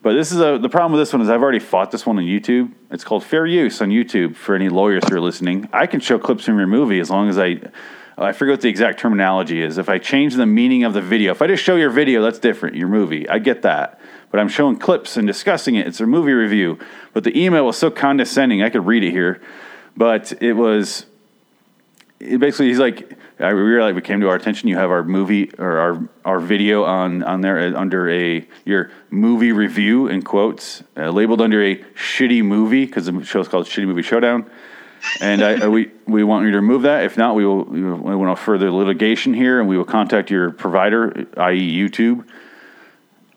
[0.00, 2.18] But this is a the problem with this one is I've already fought this one
[2.18, 2.72] on YouTube.
[2.90, 5.68] It's called fair use on YouTube for any lawyers who are listening.
[5.72, 7.60] I can show clips from your movie as long as I
[8.16, 9.78] I forget what the exact terminology is.
[9.78, 12.38] If I change the meaning of the video, if I just show your video, that's
[12.40, 12.76] different.
[12.76, 14.00] Your movie, I get that.
[14.30, 15.86] But I'm showing clips and discussing it.
[15.86, 16.78] It's a movie review.
[17.12, 18.62] But the email was so condescending.
[18.62, 19.40] I could read it here,
[19.96, 21.06] but it was
[22.20, 24.68] it basically he's like I were we came to our attention.
[24.68, 28.90] You have our movie or our our video on on there uh, under a your
[29.10, 33.66] movie review in quotes uh, labeled under a shitty movie because the show is called
[33.66, 34.50] Shitty Movie Showdown.
[35.20, 37.04] And I, we we want you to remove that.
[37.04, 41.26] If not, we will we will further litigation here, and we will contact your provider,
[41.36, 42.26] i.e., YouTube.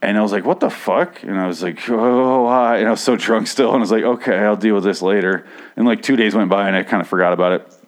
[0.02, 2.92] And I was like, "What the fuck?" And I was like, "Oh, why?" And I
[2.92, 5.86] was so drunk still, and I was like, "Okay, I'll deal with this later." And
[5.86, 7.81] like two days went by, and I kind of forgot about it.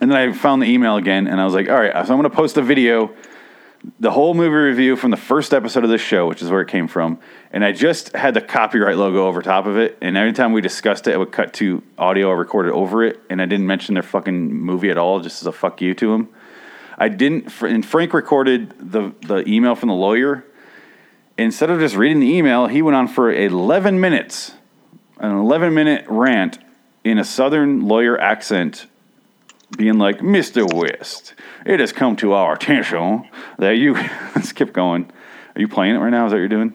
[0.00, 2.20] And then I found the email again, and I was like, all right, so I'm
[2.20, 3.14] going to post a video,
[3.98, 6.68] the whole movie review from the first episode of this show, which is where it
[6.68, 7.18] came from.
[7.52, 9.98] And I just had the copyright logo over top of it.
[10.00, 13.20] And every time we discussed it, I would cut to audio I recorded over it.
[13.30, 16.12] And I didn't mention their fucking movie at all, just as a fuck you to
[16.12, 16.28] them.
[16.98, 20.44] I didn't, and Frank recorded the, the email from the lawyer.
[21.38, 24.52] Instead of just reading the email, he went on for 11 minutes,
[25.18, 26.58] an 11 minute rant
[27.02, 28.86] in a southern lawyer accent
[29.76, 30.72] being like, Mr.
[30.72, 33.94] West, it has come to our attention that you.
[34.34, 35.10] Let's keep going.
[35.54, 36.26] Are you playing it right now?
[36.26, 36.74] Is that what you're doing?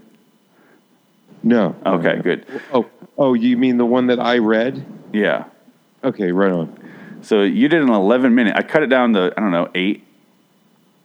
[1.43, 1.76] No.
[1.86, 2.46] Okay, good.
[2.74, 2.88] Oh,
[3.18, 4.86] oh, you mean the one that I read?
[5.14, 5.46] Yeah.
[6.04, 6.80] Okay, right on.
[7.22, 8.56] So you did an 11 minute.
[8.56, 10.04] I cut it down to, I don't know, eight.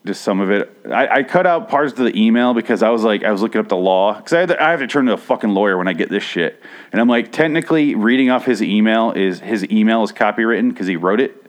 [0.07, 0.75] Just some of it.
[0.91, 3.61] I, I cut out parts of the email because I was like, I was looking
[3.61, 4.15] up the law.
[4.15, 6.09] Because I, had to- I have to turn to a fucking lawyer when I get
[6.09, 6.63] this shit.
[6.91, 10.97] And I'm like, technically, reading off his email is his email is copywritten because he
[10.97, 11.40] wrote it.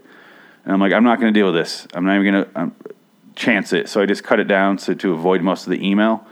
[0.63, 1.87] And I'm like, I'm not going to deal with this.
[1.93, 2.75] I'm not even going to um,
[3.35, 3.89] chance it.
[3.89, 6.25] So I just cut it down so to avoid most of the email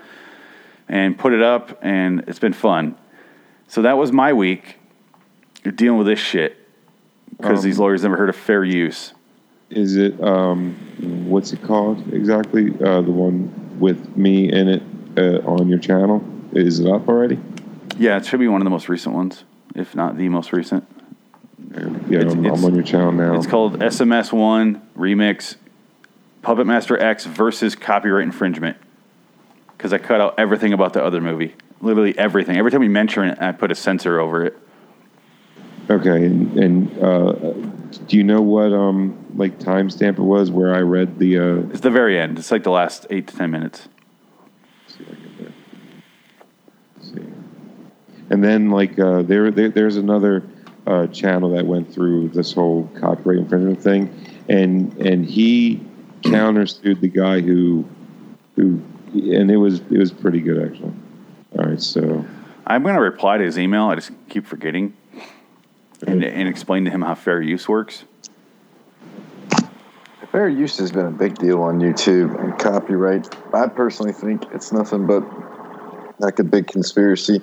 [0.88, 2.96] and put it up, and it's been fun.
[3.68, 4.78] So that was my week
[5.76, 6.58] dealing with this shit
[7.38, 9.14] because Um, these lawyers never heard of fair use.
[9.70, 10.76] Is it um,
[11.30, 12.70] what's it called exactly?
[12.84, 14.84] Uh, the one with me in it
[15.16, 16.24] uh, on your channel.
[16.54, 17.40] Is it up already?
[17.98, 19.44] Yeah, it should be one of the most recent ones,
[19.76, 20.88] if not the most recent.
[21.72, 23.36] Yeah, It's- I'm, it's- I'm on your channel now.
[23.36, 25.56] It's called SMS One Remix
[26.42, 28.78] Puppet Master X versus copyright infringement.
[29.78, 32.58] Because I cut out everything about the other movie, literally everything.
[32.58, 34.58] Every time we mention it, I put a censor over it.
[35.90, 37.32] Okay, and, and uh,
[38.08, 41.38] do you know what um like timestamp it was where I read the?
[41.40, 42.38] Uh, It's the very end.
[42.38, 43.88] It's like the last eight to ten minutes.
[44.88, 45.54] see if I can
[47.02, 47.22] see.
[48.30, 50.44] And then like uh, there, there there's another
[50.90, 54.12] uh, channel that went through this whole copyright infringement thing,
[54.50, 55.86] and and he
[56.22, 57.86] countersued the guy who
[58.56, 58.82] who
[59.14, 60.94] and it was it was pretty good actually.
[61.58, 62.26] All right, so
[62.66, 63.86] I'm going to reply to his email.
[63.86, 64.96] I just keep forgetting.
[66.08, 68.06] And, and explain to him how fair use works.
[70.32, 73.28] Fair use has been a big deal on YouTube and copyright.
[73.54, 75.24] I personally think it's nothing but
[76.20, 77.42] like a big conspiracy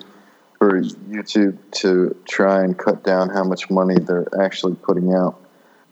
[0.59, 5.39] for YouTube to try and cut down how much money they're actually putting out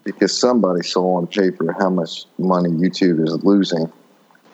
[0.04, 3.90] because somebody saw on paper how much money YouTube is losing,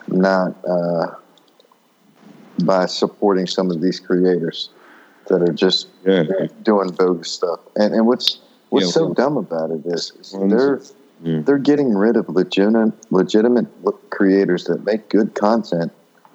[0.09, 1.15] not uh,
[2.65, 4.71] by supporting some of these creators
[5.29, 6.25] that are just yeah,
[6.63, 7.61] doing bogus stuff.
[7.77, 8.41] And and what's
[8.71, 10.81] what's Yeah, so well- dumb about it is, is they're
[11.23, 11.41] yeah.
[11.45, 13.67] they're getting rid of legitimate legitimate
[14.11, 15.93] creators that make good content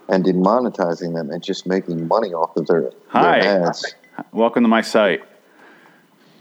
[0.10, 3.42] and demonetizing them and just making money off of their, Hi.
[3.42, 3.96] their ads.
[4.32, 5.24] Welcome to my site.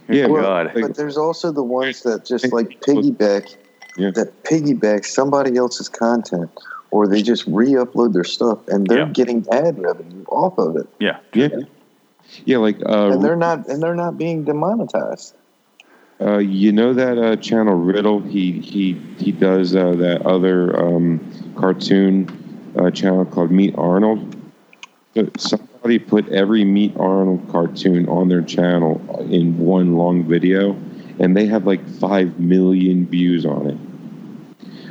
[0.08, 0.72] Yeah, well, God.
[0.74, 3.56] But there's also the ones that just like piggyback
[3.96, 4.10] Yeah.
[4.10, 6.50] that piggyback somebody else's content
[6.90, 9.08] or they just re-upload their stuff and they're Yeah.
[9.12, 10.86] getting ad revenue off of it.
[11.00, 11.18] Yeah.
[11.32, 11.48] yeah,
[12.44, 15.34] yeah, like uh, And they're not and they're not being demonetized.
[16.20, 18.20] Uh, you know that uh, channel Riddle?
[18.20, 21.20] He he he does uh, that other um,
[21.56, 22.28] cartoon
[22.76, 24.36] uh, channel called Meet Arnold.
[25.38, 29.00] Somebody put every Meet Arnold cartoon on their channel
[29.30, 30.72] in one long video,
[31.20, 33.78] and they had like five million views on it.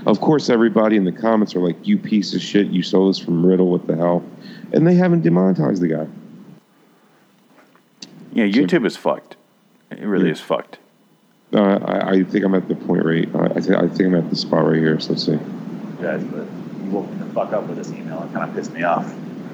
[0.05, 2.67] Of course, everybody in the comments are like, "You piece of shit!
[2.67, 3.69] You stole this from Riddle.
[3.69, 4.23] What the hell?"
[4.71, 6.07] And they haven't demonetized the guy.
[8.33, 9.35] Yeah, YouTube is fucked.
[9.91, 10.31] It really Yeah.
[10.31, 10.79] is fucked.
[11.53, 13.29] Uh, I, I think I'm at the point right.
[13.35, 14.99] I, I, think, I think I'm at the spot right here.
[14.99, 15.37] So let's see.
[16.01, 16.23] guys,
[16.93, 18.23] but woke the fuck up with this email.
[18.23, 19.11] It kind of pissed me off.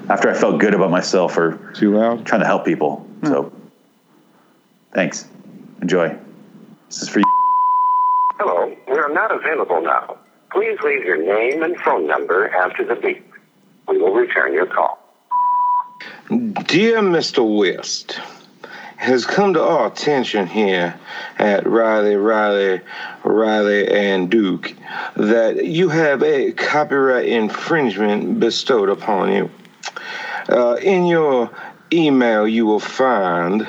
[0.08, 2.26] After I felt good about myself for Too loud?
[2.26, 2.96] trying to help people.
[3.20, 3.26] Hmm.
[3.26, 3.52] So,
[4.92, 5.28] thanks.
[5.82, 6.16] Enjoy.
[6.88, 7.24] This is for you.
[8.38, 10.16] Hello, we are not available now.
[10.50, 13.24] Please leave your name and phone number after the beep.
[13.86, 14.98] We will return your call.
[16.28, 17.44] Dear Mr.
[17.58, 18.39] West, it
[19.00, 20.94] has come to our attention here
[21.38, 22.82] at Riley, Riley,
[23.24, 24.74] Riley, and Duke
[25.16, 29.50] that you have a copyright infringement bestowed upon you.
[30.50, 31.50] Uh, in your
[31.90, 33.66] email, you will find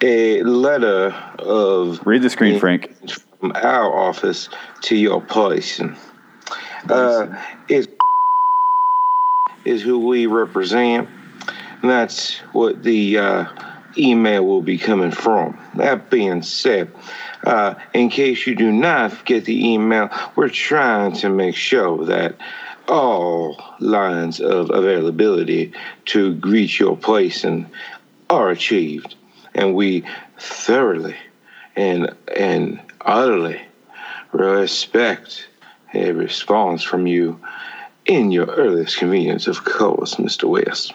[0.00, 2.92] a letter of Read the screen, Frank.
[3.38, 4.48] from our office
[4.82, 5.96] to your person.
[6.88, 7.86] Uh, is
[9.64, 11.08] is who we represent.
[11.82, 15.58] And that's what the uh, email will be coming from.
[15.74, 16.90] That being said,
[17.44, 22.36] uh, in case you do not get the email, we're trying to make sure that
[22.88, 25.72] all lines of availability
[26.06, 27.66] to reach your place and
[28.28, 29.14] are achieved.
[29.54, 30.04] And we
[30.38, 31.16] thoroughly
[31.76, 33.60] and and utterly
[34.32, 35.46] respect
[35.94, 37.40] a response from you
[38.06, 40.48] in your earliest convenience, of course, Mr.
[40.48, 40.92] West.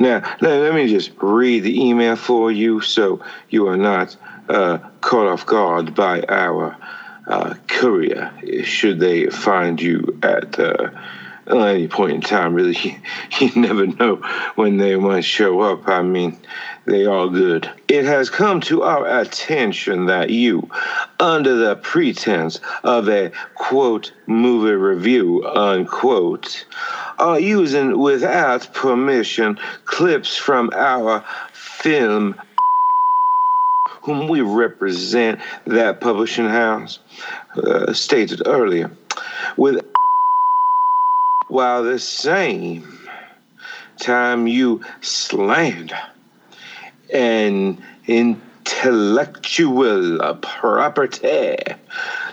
[0.00, 4.16] Now, let, let me just read the email for you so you are not
[4.48, 6.74] uh, caught off guard by our
[7.26, 8.32] uh, courier
[8.64, 10.90] should they find you at uh,
[11.46, 12.54] any point in time.
[12.54, 12.96] Really, you,
[13.40, 14.16] you never know
[14.54, 15.86] when they might show up.
[15.86, 16.36] I mean,
[16.86, 17.70] they are good.
[17.88, 20.68] It has come to our attention that you,
[21.18, 26.64] under the pretense of a quote movie review unquote,
[27.18, 32.34] are using without permission clips from our film
[34.02, 36.98] whom we represent that publishing house
[37.56, 38.90] uh, stated earlier
[39.56, 39.84] with
[41.48, 42.98] while the same
[43.98, 46.00] time you slander
[47.12, 51.56] and intellectual property,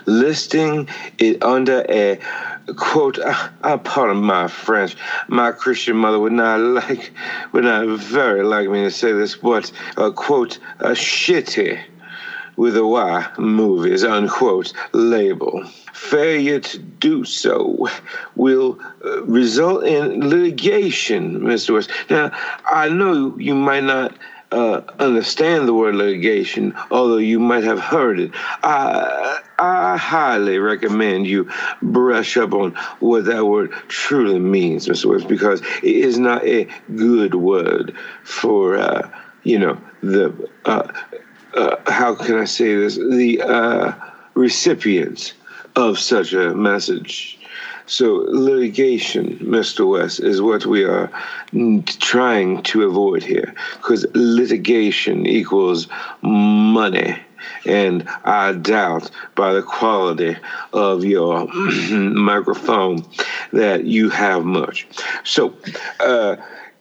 [0.06, 2.18] listing it under a
[2.74, 3.18] quote.
[3.18, 4.96] Uh, uh, pardon my French.
[5.28, 7.12] My Christian mother would not like,
[7.52, 11.80] would not very like me to say this, but a quote a shitty
[12.56, 15.64] with a Y movies unquote label.
[15.94, 17.88] Failure to do so
[18.34, 21.74] will uh, result in litigation, Mr.
[21.74, 21.90] West.
[22.10, 22.32] Now,
[22.66, 24.14] I know you might not
[24.50, 28.30] uh, understand the word litigation, although you might have heard it.
[28.62, 31.50] I, I highly recommend you
[31.82, 35.06] brush up on what that word truly means, Mr.
[35.06, 37.94] West, because it is not a good word
[38.24, 39.10] for, uh,
[39.42, 40.88] you know, the, uh,
[41.54, 43.92] uh, how can I say this, the uh,
[44.34, 45.34] recipients
[45.76, 47.37] of such a message.
[47.88, 49.88] So, litigation, Mr.
[49.88, 51.10] West, is what we are
[51.86, 55.88] trying to avoid here because litigation equals
[56.20, 57.18] money.
[57.64, 60.36] And I doubt by the quality
[60.74, 61.46] of your
[61.90, 63.06] microphone
[63.54, 64.86] that you have much.
[65.24, 65.54] So,
[65.98, 66.36] uh,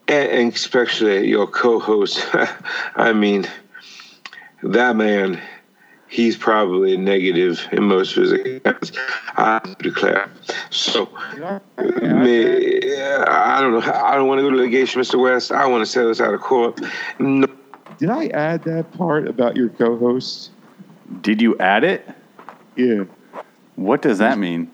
[0.09, 2.25] and especially your co host,
[2.97, 3.47] I mean,
[4.61, 5.41] that man
[6.07, 8.91] he's probably a negative in most of his accounts.
[9.37, 10.29] I declare.
[10.69, 11.05] So,
[12.01, 13.91] me, I don't know.
[13.93, 15.21] I don't want to go to litigation, Mr.
[15.21, 15.51] West.
[15.51, 16.79] I want to settle this out of court.
[17.19, 17.47] No.
[17.97, 20.51] Did I add that part about your co-host?
[21.21, 22.07] Did you add it?
[22.75, 23.05] Yeah.
[23.75, 24.71] What does that mean?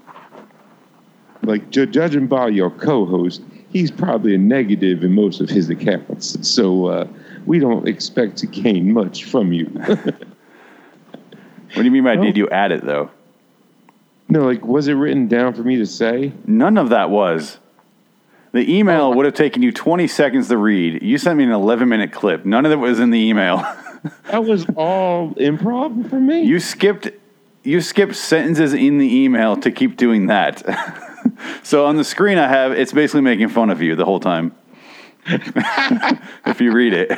[1.42, 6.48] Like ju- judging by your co-host, he's probably a negative in most of his accounts.
[6.48, 7.08] So uh,
[7.46, 9.70] we don't expect to gain much from you.
[11.74, 13.10] What do you mean by did you add it though?
[14.30, 16.32] no, like was it written down for me to say?
[16.46, 17.60] None of that was.
[18.52, 19.16] The email oh.
[19.16, 21.02] would have taken you 20 seconds to read.
[21.02, 22.46] You sent me an 11 minute clip.
[22.46, 23.66] None of it was in the email.
[24.32, 26.42] That was all improv for me.
[26.42, 27.10] you skipped
[27.64, 30.62] you skipped sentences in the email to keep doing that.
[31.64, 34.54] so on the screen I have it's basically making fun of you the whole time.
[35.26, 37.18] if you read it.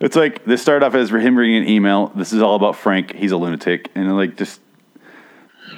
[0.00, 2.08] It's like this started off as him reading an email.
[2.14, 3.14] This is all about Frank.
[3.14, 3.90] He's a lunatic.
[3.94, 4.60] And like just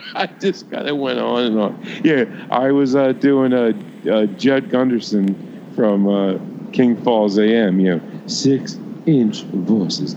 [0.15, 1.87] I just kind of went on and on.
[2.03, 3.69] Yeah, I was uh, doing a,
[4.11, 6.39] uh Judd Gunderson from uh,
[6.73, 7.81] King Falls AM.
[7.81, 10.17] You know, six inch voices.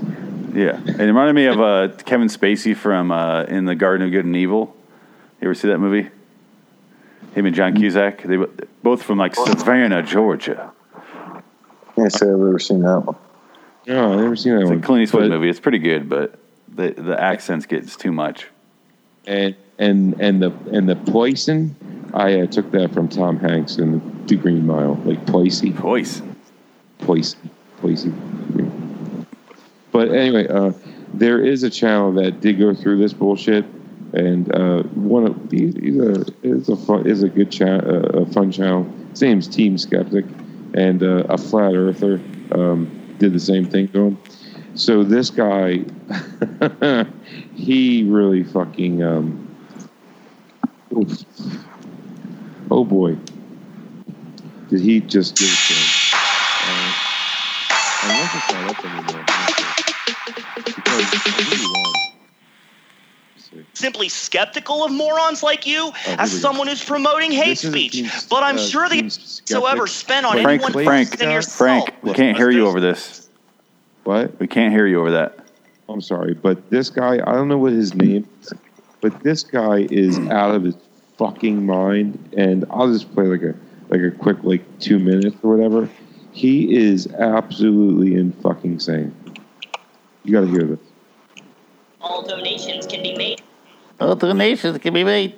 [0.54, 4.26] Yeah, it reminded me of uh, Kevin Spacey from uh, in the Garden of Good
[4.26, 4.76] and Evil.
[5.40, 6.10] You ever see that movie?
[7.34, 8.24] Him and John Cusack.
[8.24, 8.38] They
[8.84, 10.74] both from like Savannah, Georgia.
[11.96, 13.16] Can't say I've ever seen that one.
[13.88, 14.82] No, I've never seen that It's a one.
[14.82, 15.50] Clint Eastwood But- movie.
[15.50, 16.38] It's pretty good, but
[16.74, 18.48] the the accents gets too much.
[19.26, 21.76] And and and the and the poison,
[22.14, 26.22] I uh, took that from Tom Hanks in The Green Mile, like poison, Voice.
[27.00, 27.50] poison,
[27.82, 29.26] poison.
[29.92, 30.72] But anyway, uh,
[31.14, 33.66] there is a channel that did go through this bullshit,
[34.14, 38.22] and uh, one of he's, he's a is a fun, is a good chat, uh,
[38.22, 38.84] a fun channel.
[39.12, 40.26] His name's Team Skeptic,
[40.74, 42.22] and uh, a flat earther
[42.54, 42.90] um,
[43.22, 44.18] did the same thing to him.
[44.74, 45.86] So this guy,
[47.56, 49.04] he really fucking.
[49.04, 49.48] Um,
[50.98, 51.24] oof.
[52.72, 53.16] oh boy,
[54.70, 55.90] did he just give it to him?
[56.64, 56.94] Uh,
[58.04, 59.24] unless it's not up anymore.
[60.76, 62.11] Because let's see.
[63.82, 67.72] Simply skeptical of morons like you Oh, as someone who's promoting hate This is a
[67.72, 67.92] speech.
[67.94, 71.58] team- but I'm uh, sure the team whatsoever spent on Frank, anyone Frank, than yourself.
[71.58, 73.30] Frank, we can't hear you over this.
[74.04, 74.40] What?
[74.40, 75.40] We can't hear you over that.
[75.90, 78.54] I'm sorry, but this guy, I don't know what his name is,
[79.02, 80.76] but this guy is out of his
[81.18, 82.34] fucking mind.
[82.38, 83.56] And I'll just play like a
[83.90, 85.90] like a quick like two minutes or whatever.
[86.32, 89.14] He is absolutely in fucking sane.
[90.24, 90.80] You got to hear this.
[92.00, 93.42] All donations can be made.
[94.02, 95.36] All donations can be made.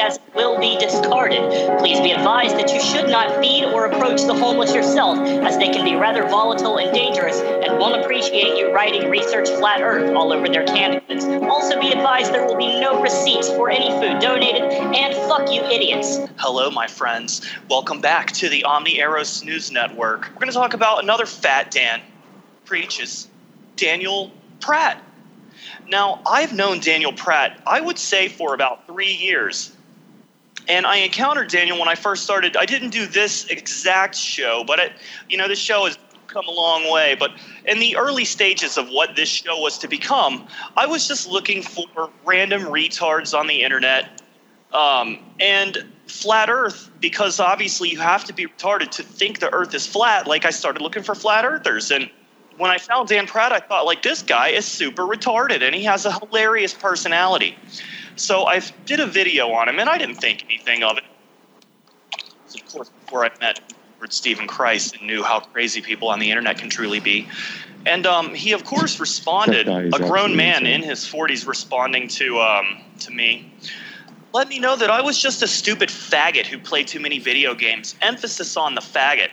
[0.00, 1.78] as will be discarded.
[1.78, 5.68] Please be advised that you should not feed or approach the homeless yourself, as they
[5.68, 10.32] can be rather volatile and dangerous and won't appreciate you writing research flat earth all
[10.32, 11.24] over their canvases.
[11.44, 15.62] Also be advised there will be no receipts for any food donated, and fuck you
[15.62, 16.18] idiots.
[16.38, 17.48] Hello, my friends.
[17.68, 20.22] Welcome back to the Omni Arrows News Network.
[20.30, 22.00] We're going to talk about another fat Dan
[22.64, 23.28] preaches,
[23.76, 25.00] Daniel Pratt.
[25.88, 29.74] Now, I've known Daniel Pratt, I would say, for about three years.
[30.68, 32.56] And I encountered Daniel when I first started.
[32.56, 34.92] I didn't do this exact show, but it,
[35.28, 35.98] you know, this show has
[36.28, 37.16] come a long way.
[37.18, 37.32] But
[37.64, 40.46] in the early stages of what this show was to become,
[40.76, 44.22] I was just looking for random retards on the internet
[44.72, 49.74] um, and flat Earth because obviously you have to be retarded to think the Earth
[49.74, 50.26] is flat.
[50.26, 52.10] Like I started looking for flat Earthers, and
[52.60, 55.84] when I found Dan Pratt, I thought like this guy is super retarded and he
[55.84, 57.56] has a hilarious personality.
[58.16, 61.04] So I did a video on him, and I didn't think anything of it.
[62.54, 63.60] Of course, before I met
[64.10, 67.28] Stephen Christ and knew how crazy people on the internet can truly be.
[67.86, 69.66] And um, he, of course, responded.
[69.66, 73.52] That guy is A grown man in his 40s responding to um, to me.
[74.34, 77.54] Let me know that I was just a stupid faggot who played too many video
[77.54, 77.96] games.
[78.02, 79.30] Emphasis on the faggot.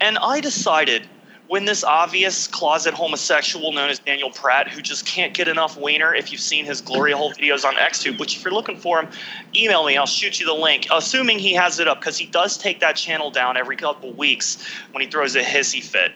[0.00, 1.08] And I decided
[1.50, 6.14] when this obvious closet homosexual known as Daniel Pratt, who just can't get enough wiener,
[6.14, 9.08] if you've seen his glory hole videos on XTube, which if you're looking for him,
[9.56, 9.96] email me.
[9.96, 12.94] I'll shoot you the link, assuming he has it up, because he does take that
[12.94, 16.12] channel down every couple weeks when he throws a hissy fit.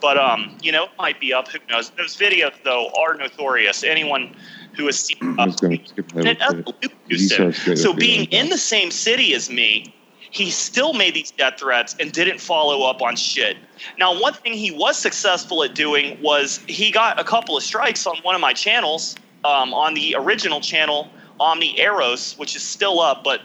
[0.00, 1.48] But um, you know, it might be up.
[1.48, 1.90] Who knows?
[1.90, 3.84] Those videos though are notorious.
[3.84, 4.34] Anyone
[4.74, 6.16] who has seen I'm just going to skip that.
[6.16, 6.66] and real that's quick.
[6.66, 6.76] what
[7.08, 7.34] He you said.
[7.34, 9.94] starts getting So being in the same city as me,
[10.30, 13.56] he still made these death threats and didn't follow up on shit.
[13.98, 18.06] Now, one thing he was successful at doing was he got a couple of strikes
[18.06, 21.08] on one of my channels, um, on the original channel,
[21.40, 23.40] Omni Arrows, which is still up, but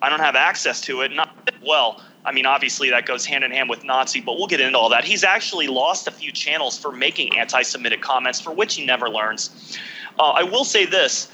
[0.00, 1.12] I don't have access to it.
[1.12, 2.02] Not well.
[2.24, 4.90] I mean, obviously that goes hand in hand with Nazi, but we'll get into all
[4.90, 5.04] that.
[5.04, 9.78] He's actually lost a few channels for making anti-Semitic comments, for which he never learns.
[10.18, 11.30] Uh, I will say this: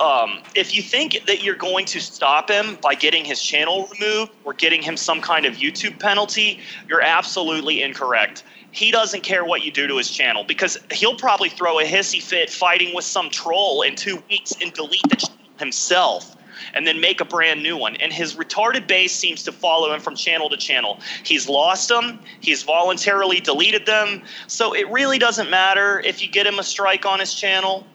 [0.00, 4.32] um, if you think that you're going to stop him by getting his channel removed
[4.44, 8.44] or getting him some kind of YouTube penalty, you're absolutely incorrect.
[8.72, 12.22] He doesn't care what you do to his channel because he'll probably throw a hissy
[12.22, 16.36] fit fighting with some troll in two weeks and delete the channel himself
[16.72, 17.96] and then make a brand new one.
[17.96, 21.00] And his retarded base seems to follow him from channel to channel.
[21.24, 24.22] He's lost them, he's voluntarily deleted them.
[24.46, 27.86] So it really doesn't matter if you get him a strike on his channel.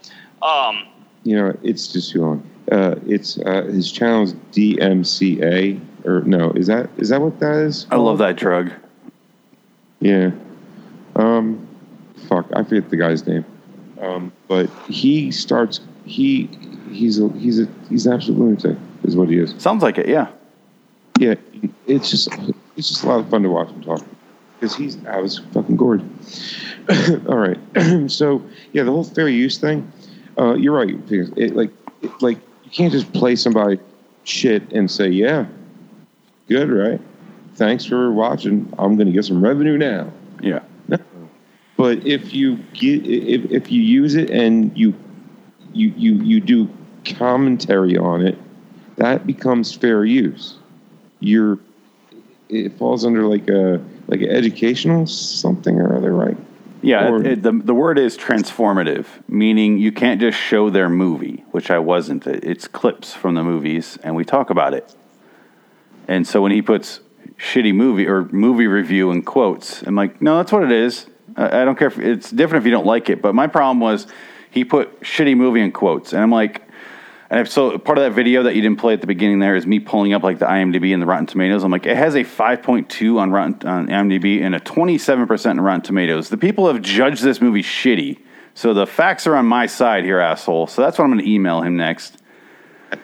[0.41, 0.87] Um,
[1.25, 2.49] You know, it's just too long.
[2.71, 6.51] Uh, it's uh, his channel's DMCA or no?
[6.51, 7.87] Is that is that what that is?
[7.91, 8.71] I love that drug.
[9.99, 10.31] Yeah.
[11.15, 11.67] Um,
[12.29, 13.45] fuck, I forget the guy's name.
[13.99, 15.79] Um, but he starts.
[16.05, 16.49] He
[16.91, 18.77] he's a he's a he's an absolute lunatic.
[19.03, 19.53] Is what he is.
[19.57, 20.07] Sounds like it.
[20.07, 20.29] Yeah.
[21.19, 21.35] Yeah.
[21.87, 22.29] It's just
[22.77, 24.03] it's just a lot of fun to watch him talk
[24.59, 26.01] because he's I was fucking gored.
[27.27, 27.57] All right.
[28.11, 29.91] so yeah, the whole fair use thing.
[30.37, 30.89] Uh, you're right.
[31.11, 31.71] It, like
[32.01, 33.79] it, like you can't just play somebody
[34.23, 35.45] shit and say yeah,
[36.47, 36.99] good right.
[37.55, 38.71] Thanks for watching.
[38.77, 40.11] I'm gonna get some revenue now.
[40.41, 40.59] Yeah.
[40.87, 40.97] No.
[41.77, 44.93] But if you get if, if you use it and you
[45.73, 46.69] you you you do
[47.05, 48.37] commentary on it,
[48.97, 50.55] that becomes fair use.
[51.19, 51.59] You're
[52.49, 56.37] it falls under like a like an educational something or other, right?
[56.85, 61.43] Yeah, Or- it, the the word is transformative, meaning you can't just show their movie,
[61.51, 62.27] which I wasn't.
[62.27, 64.93] It's clips from the movies, and we talk about it.
[66.07, 66.99] And so when he puts
[67.39, 71.07] shitty movie or movie review in quotes, I'm like, no, that's what it is.
[71.35, 73.19] I, I don't care if it's different if you don't like it.
[73.21, 74.05] But my problem was
[74.51, 76.64] he put shitty movie in quotes, and I'm like,
[77.29, 79.55] and if so part of that video that you didn't play at the beginning there
[79.55, 81.63] is me pulling up like the IMDb and the Rotten Tomatoes.
[81.63, 85.81] I'm like, it has a 5.2 on Rotten on IMDb and a 27% in Rotten
[85.81, 86.29] Tomatoes.
[86.29, 88.19] The people have judged this movie shitty.
[88.53, 90.67] So the facts are on my side here, asshole.
[90.67, 92.21] So that's what I'm going to email him next.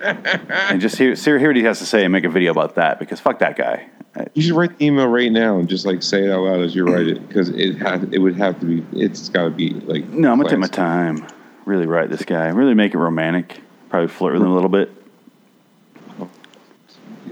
[0.02, 2.76] and just hear, hear hear what he has to say and make a video about
[2.76, 3.90] that because fuck that guy.
[4.34, 6.76] You should write the email right now and just like say it out loud as
[6.76, 9.72] you write it because it have it would have to be it's got to be
[9.72, 11.26] like No, I'm going to take my time.
[11.66, 12.48] Really write this guy.
[12.50, 13.62] Really make it romantic.
[13.92, 14.90] Probably flirt with him a little bit.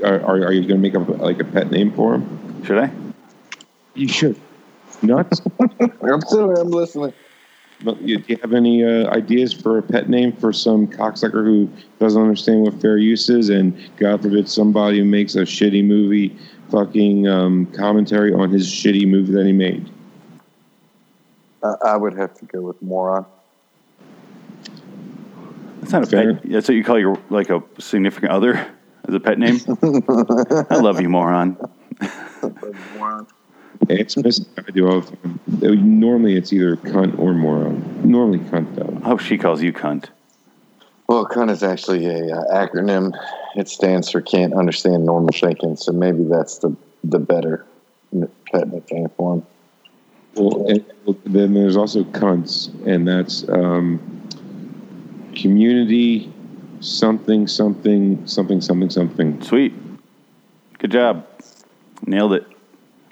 [0.04, 2.64] Are, are, are you going to make up like a pet name for him?
[2.66, 2.92] Should I?
[3.94, 4.38] You should.
[5.02, 5.42] Nuts.
[6.02, 7.14] I'm still I'm listening.
[7.82, 11.46] But you- Do you have any uh, ideas for a pet name for some cocksucker
[11.46, 15.86] who doesn't understand what fair use is, and God forbid somebody who makes a shitty
[15.86, 16.38] movie
[16.72, 19.90] fucking um, commentary on his shitty movie that he made?
[21.64, 23.26] I, I would have to go with moron.
[25.90, 26.52] It's not a pet.
[26.52, 28.54] That's what you call your like a significant other
[29.08, 29.60] as a pet name.
[30.70, 31.58] I love you, moron.
[33.90, 34.48] It's missed.
[34.56, 35.04] I do
[35.48, 35.72] the.
[35.72, 38.08] Uh, Normally, it's either cunt or moron.
[38.08, 39.00] Normally, cunt though.
[39.04, 40.10] I hope she calls you cunt.
[41.08, 43.20] Well, CUN is actually a uh, acronym.
[43.56, 45.76] It stands for Can't Understand Normal Thinking.
[45.76, 47.66] So maybe that's the the better
[48.52, 49.46] pet nickname for him.
[50.36, 50.86] Well, and
[51.26, 54.19] then there's also cunts, and that's um,
[55.42, 56.32] community
[56.82, 59.42] something something something something something.
[59.42, 59.74] Sweet.
[60.78, 61.28] Good job.
[62.06, 62.48] Nailed it.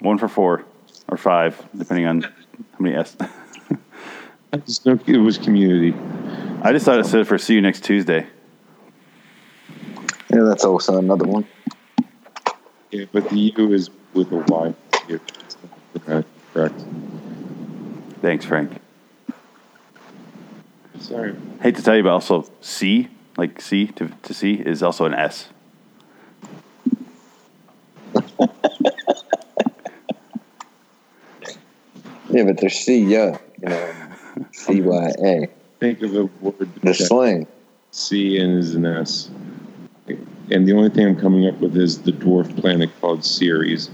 [0.00, 0.64] One for four
[1.08, 2.30] or five, depending on how
[2.78, 3.16] many S.
[4.52, 5.94] I just know it was community.
[6.62, 8.26] I just thought it stood for see you next Tuesday.
[10.30, 11.46] Yeah, that's also another one.
[12.90, 14.74] Yeah, but the U is with a Y.
[15.08, 15.18] Yeah,
[16.04, 16.28] correct.
[16.54, 16.84] correct.
[18.22, 18.77] Thanks, Frank.
[21.08, 21.34] Sorry.
[21.62, 25.14] Hate to tell you, but also C, like C to, to C, is also an
[25.14, 25.48] S.
[32.30, 33.94] Yeah, but they're C, yeah, you know,
[34.52, 35.48] C Y A.
[35.80, 36.68] Think of a word.
[36.82, 37.46] The slang.
[37.90, 39.30] C and is an S.
[40.50, 43.90] And the only thing I'm coming up with is the dwarf planet called Ceres.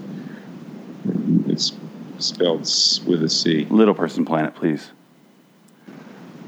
[1.47, 1.73] It's
[2.19, 2.69] spelled
[3.07, 3.67] with a C.
[3.71, 4.91] Little Person Planet, please.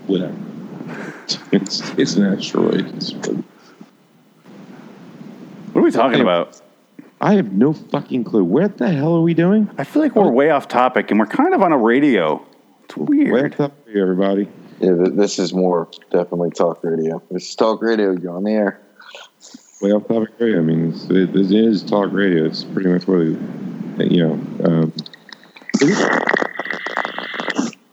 [0.06, 0.36] Whatever.
[1.52, 2.86] It's, it's an asteroid.
[2.96, 3.12] It's-
[5.72, 6.60] What are we talking about?
[7.20, 8.44] I have no fucking clue.
[8.44, 9.70] What the hell are we doing?
[9.78, 12.44] I feel like we're way off topic and we're kind of on a radio.
[12.84, 13.32] It's weird.
[13.32, 14.48] Wake up, everybody.
[14.80, 17.22] Yeah, th- this is more definitely talk radio.
[17.30, 18.12] This is talk radio.
[18.12, 18.80] You're on the air.
[19.80, 20.58] Way off topic radio.
[20.58, 22.44] I mean, it's, it, it is talk radio.
[22.44, 24.32] It's pretty much what, it, you know,
[24.64, 24.92] um,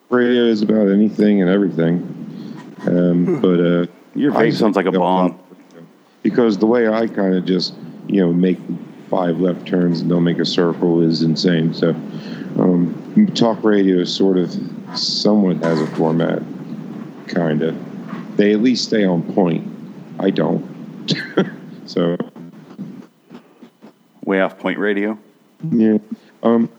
[0.09, 2.12] radio is about anything and everything.
[2.87, 5.39] Um, but uh, Your I sounds like a bomb.
[6.21, 7.73] because the way I kind of just
[8.07, 8.57] you know make
[9.09, 11.73] five left turns and don't make a circle is insane.
[11.73, 11.89] So
[12.59, 14.53] um, talk radio sort of
[14.93, 16.41] somewhat has a format,
[17.27, 18.37] kind of.
[18.37, 19.67] They at least stay on point.
[20.19, 20.63] I don't.
[21.85, 22.17] so
[24.25, 25.17] Way off point radio.
[25.71, 25.97] yeah.
[26.43, 26.69] Um,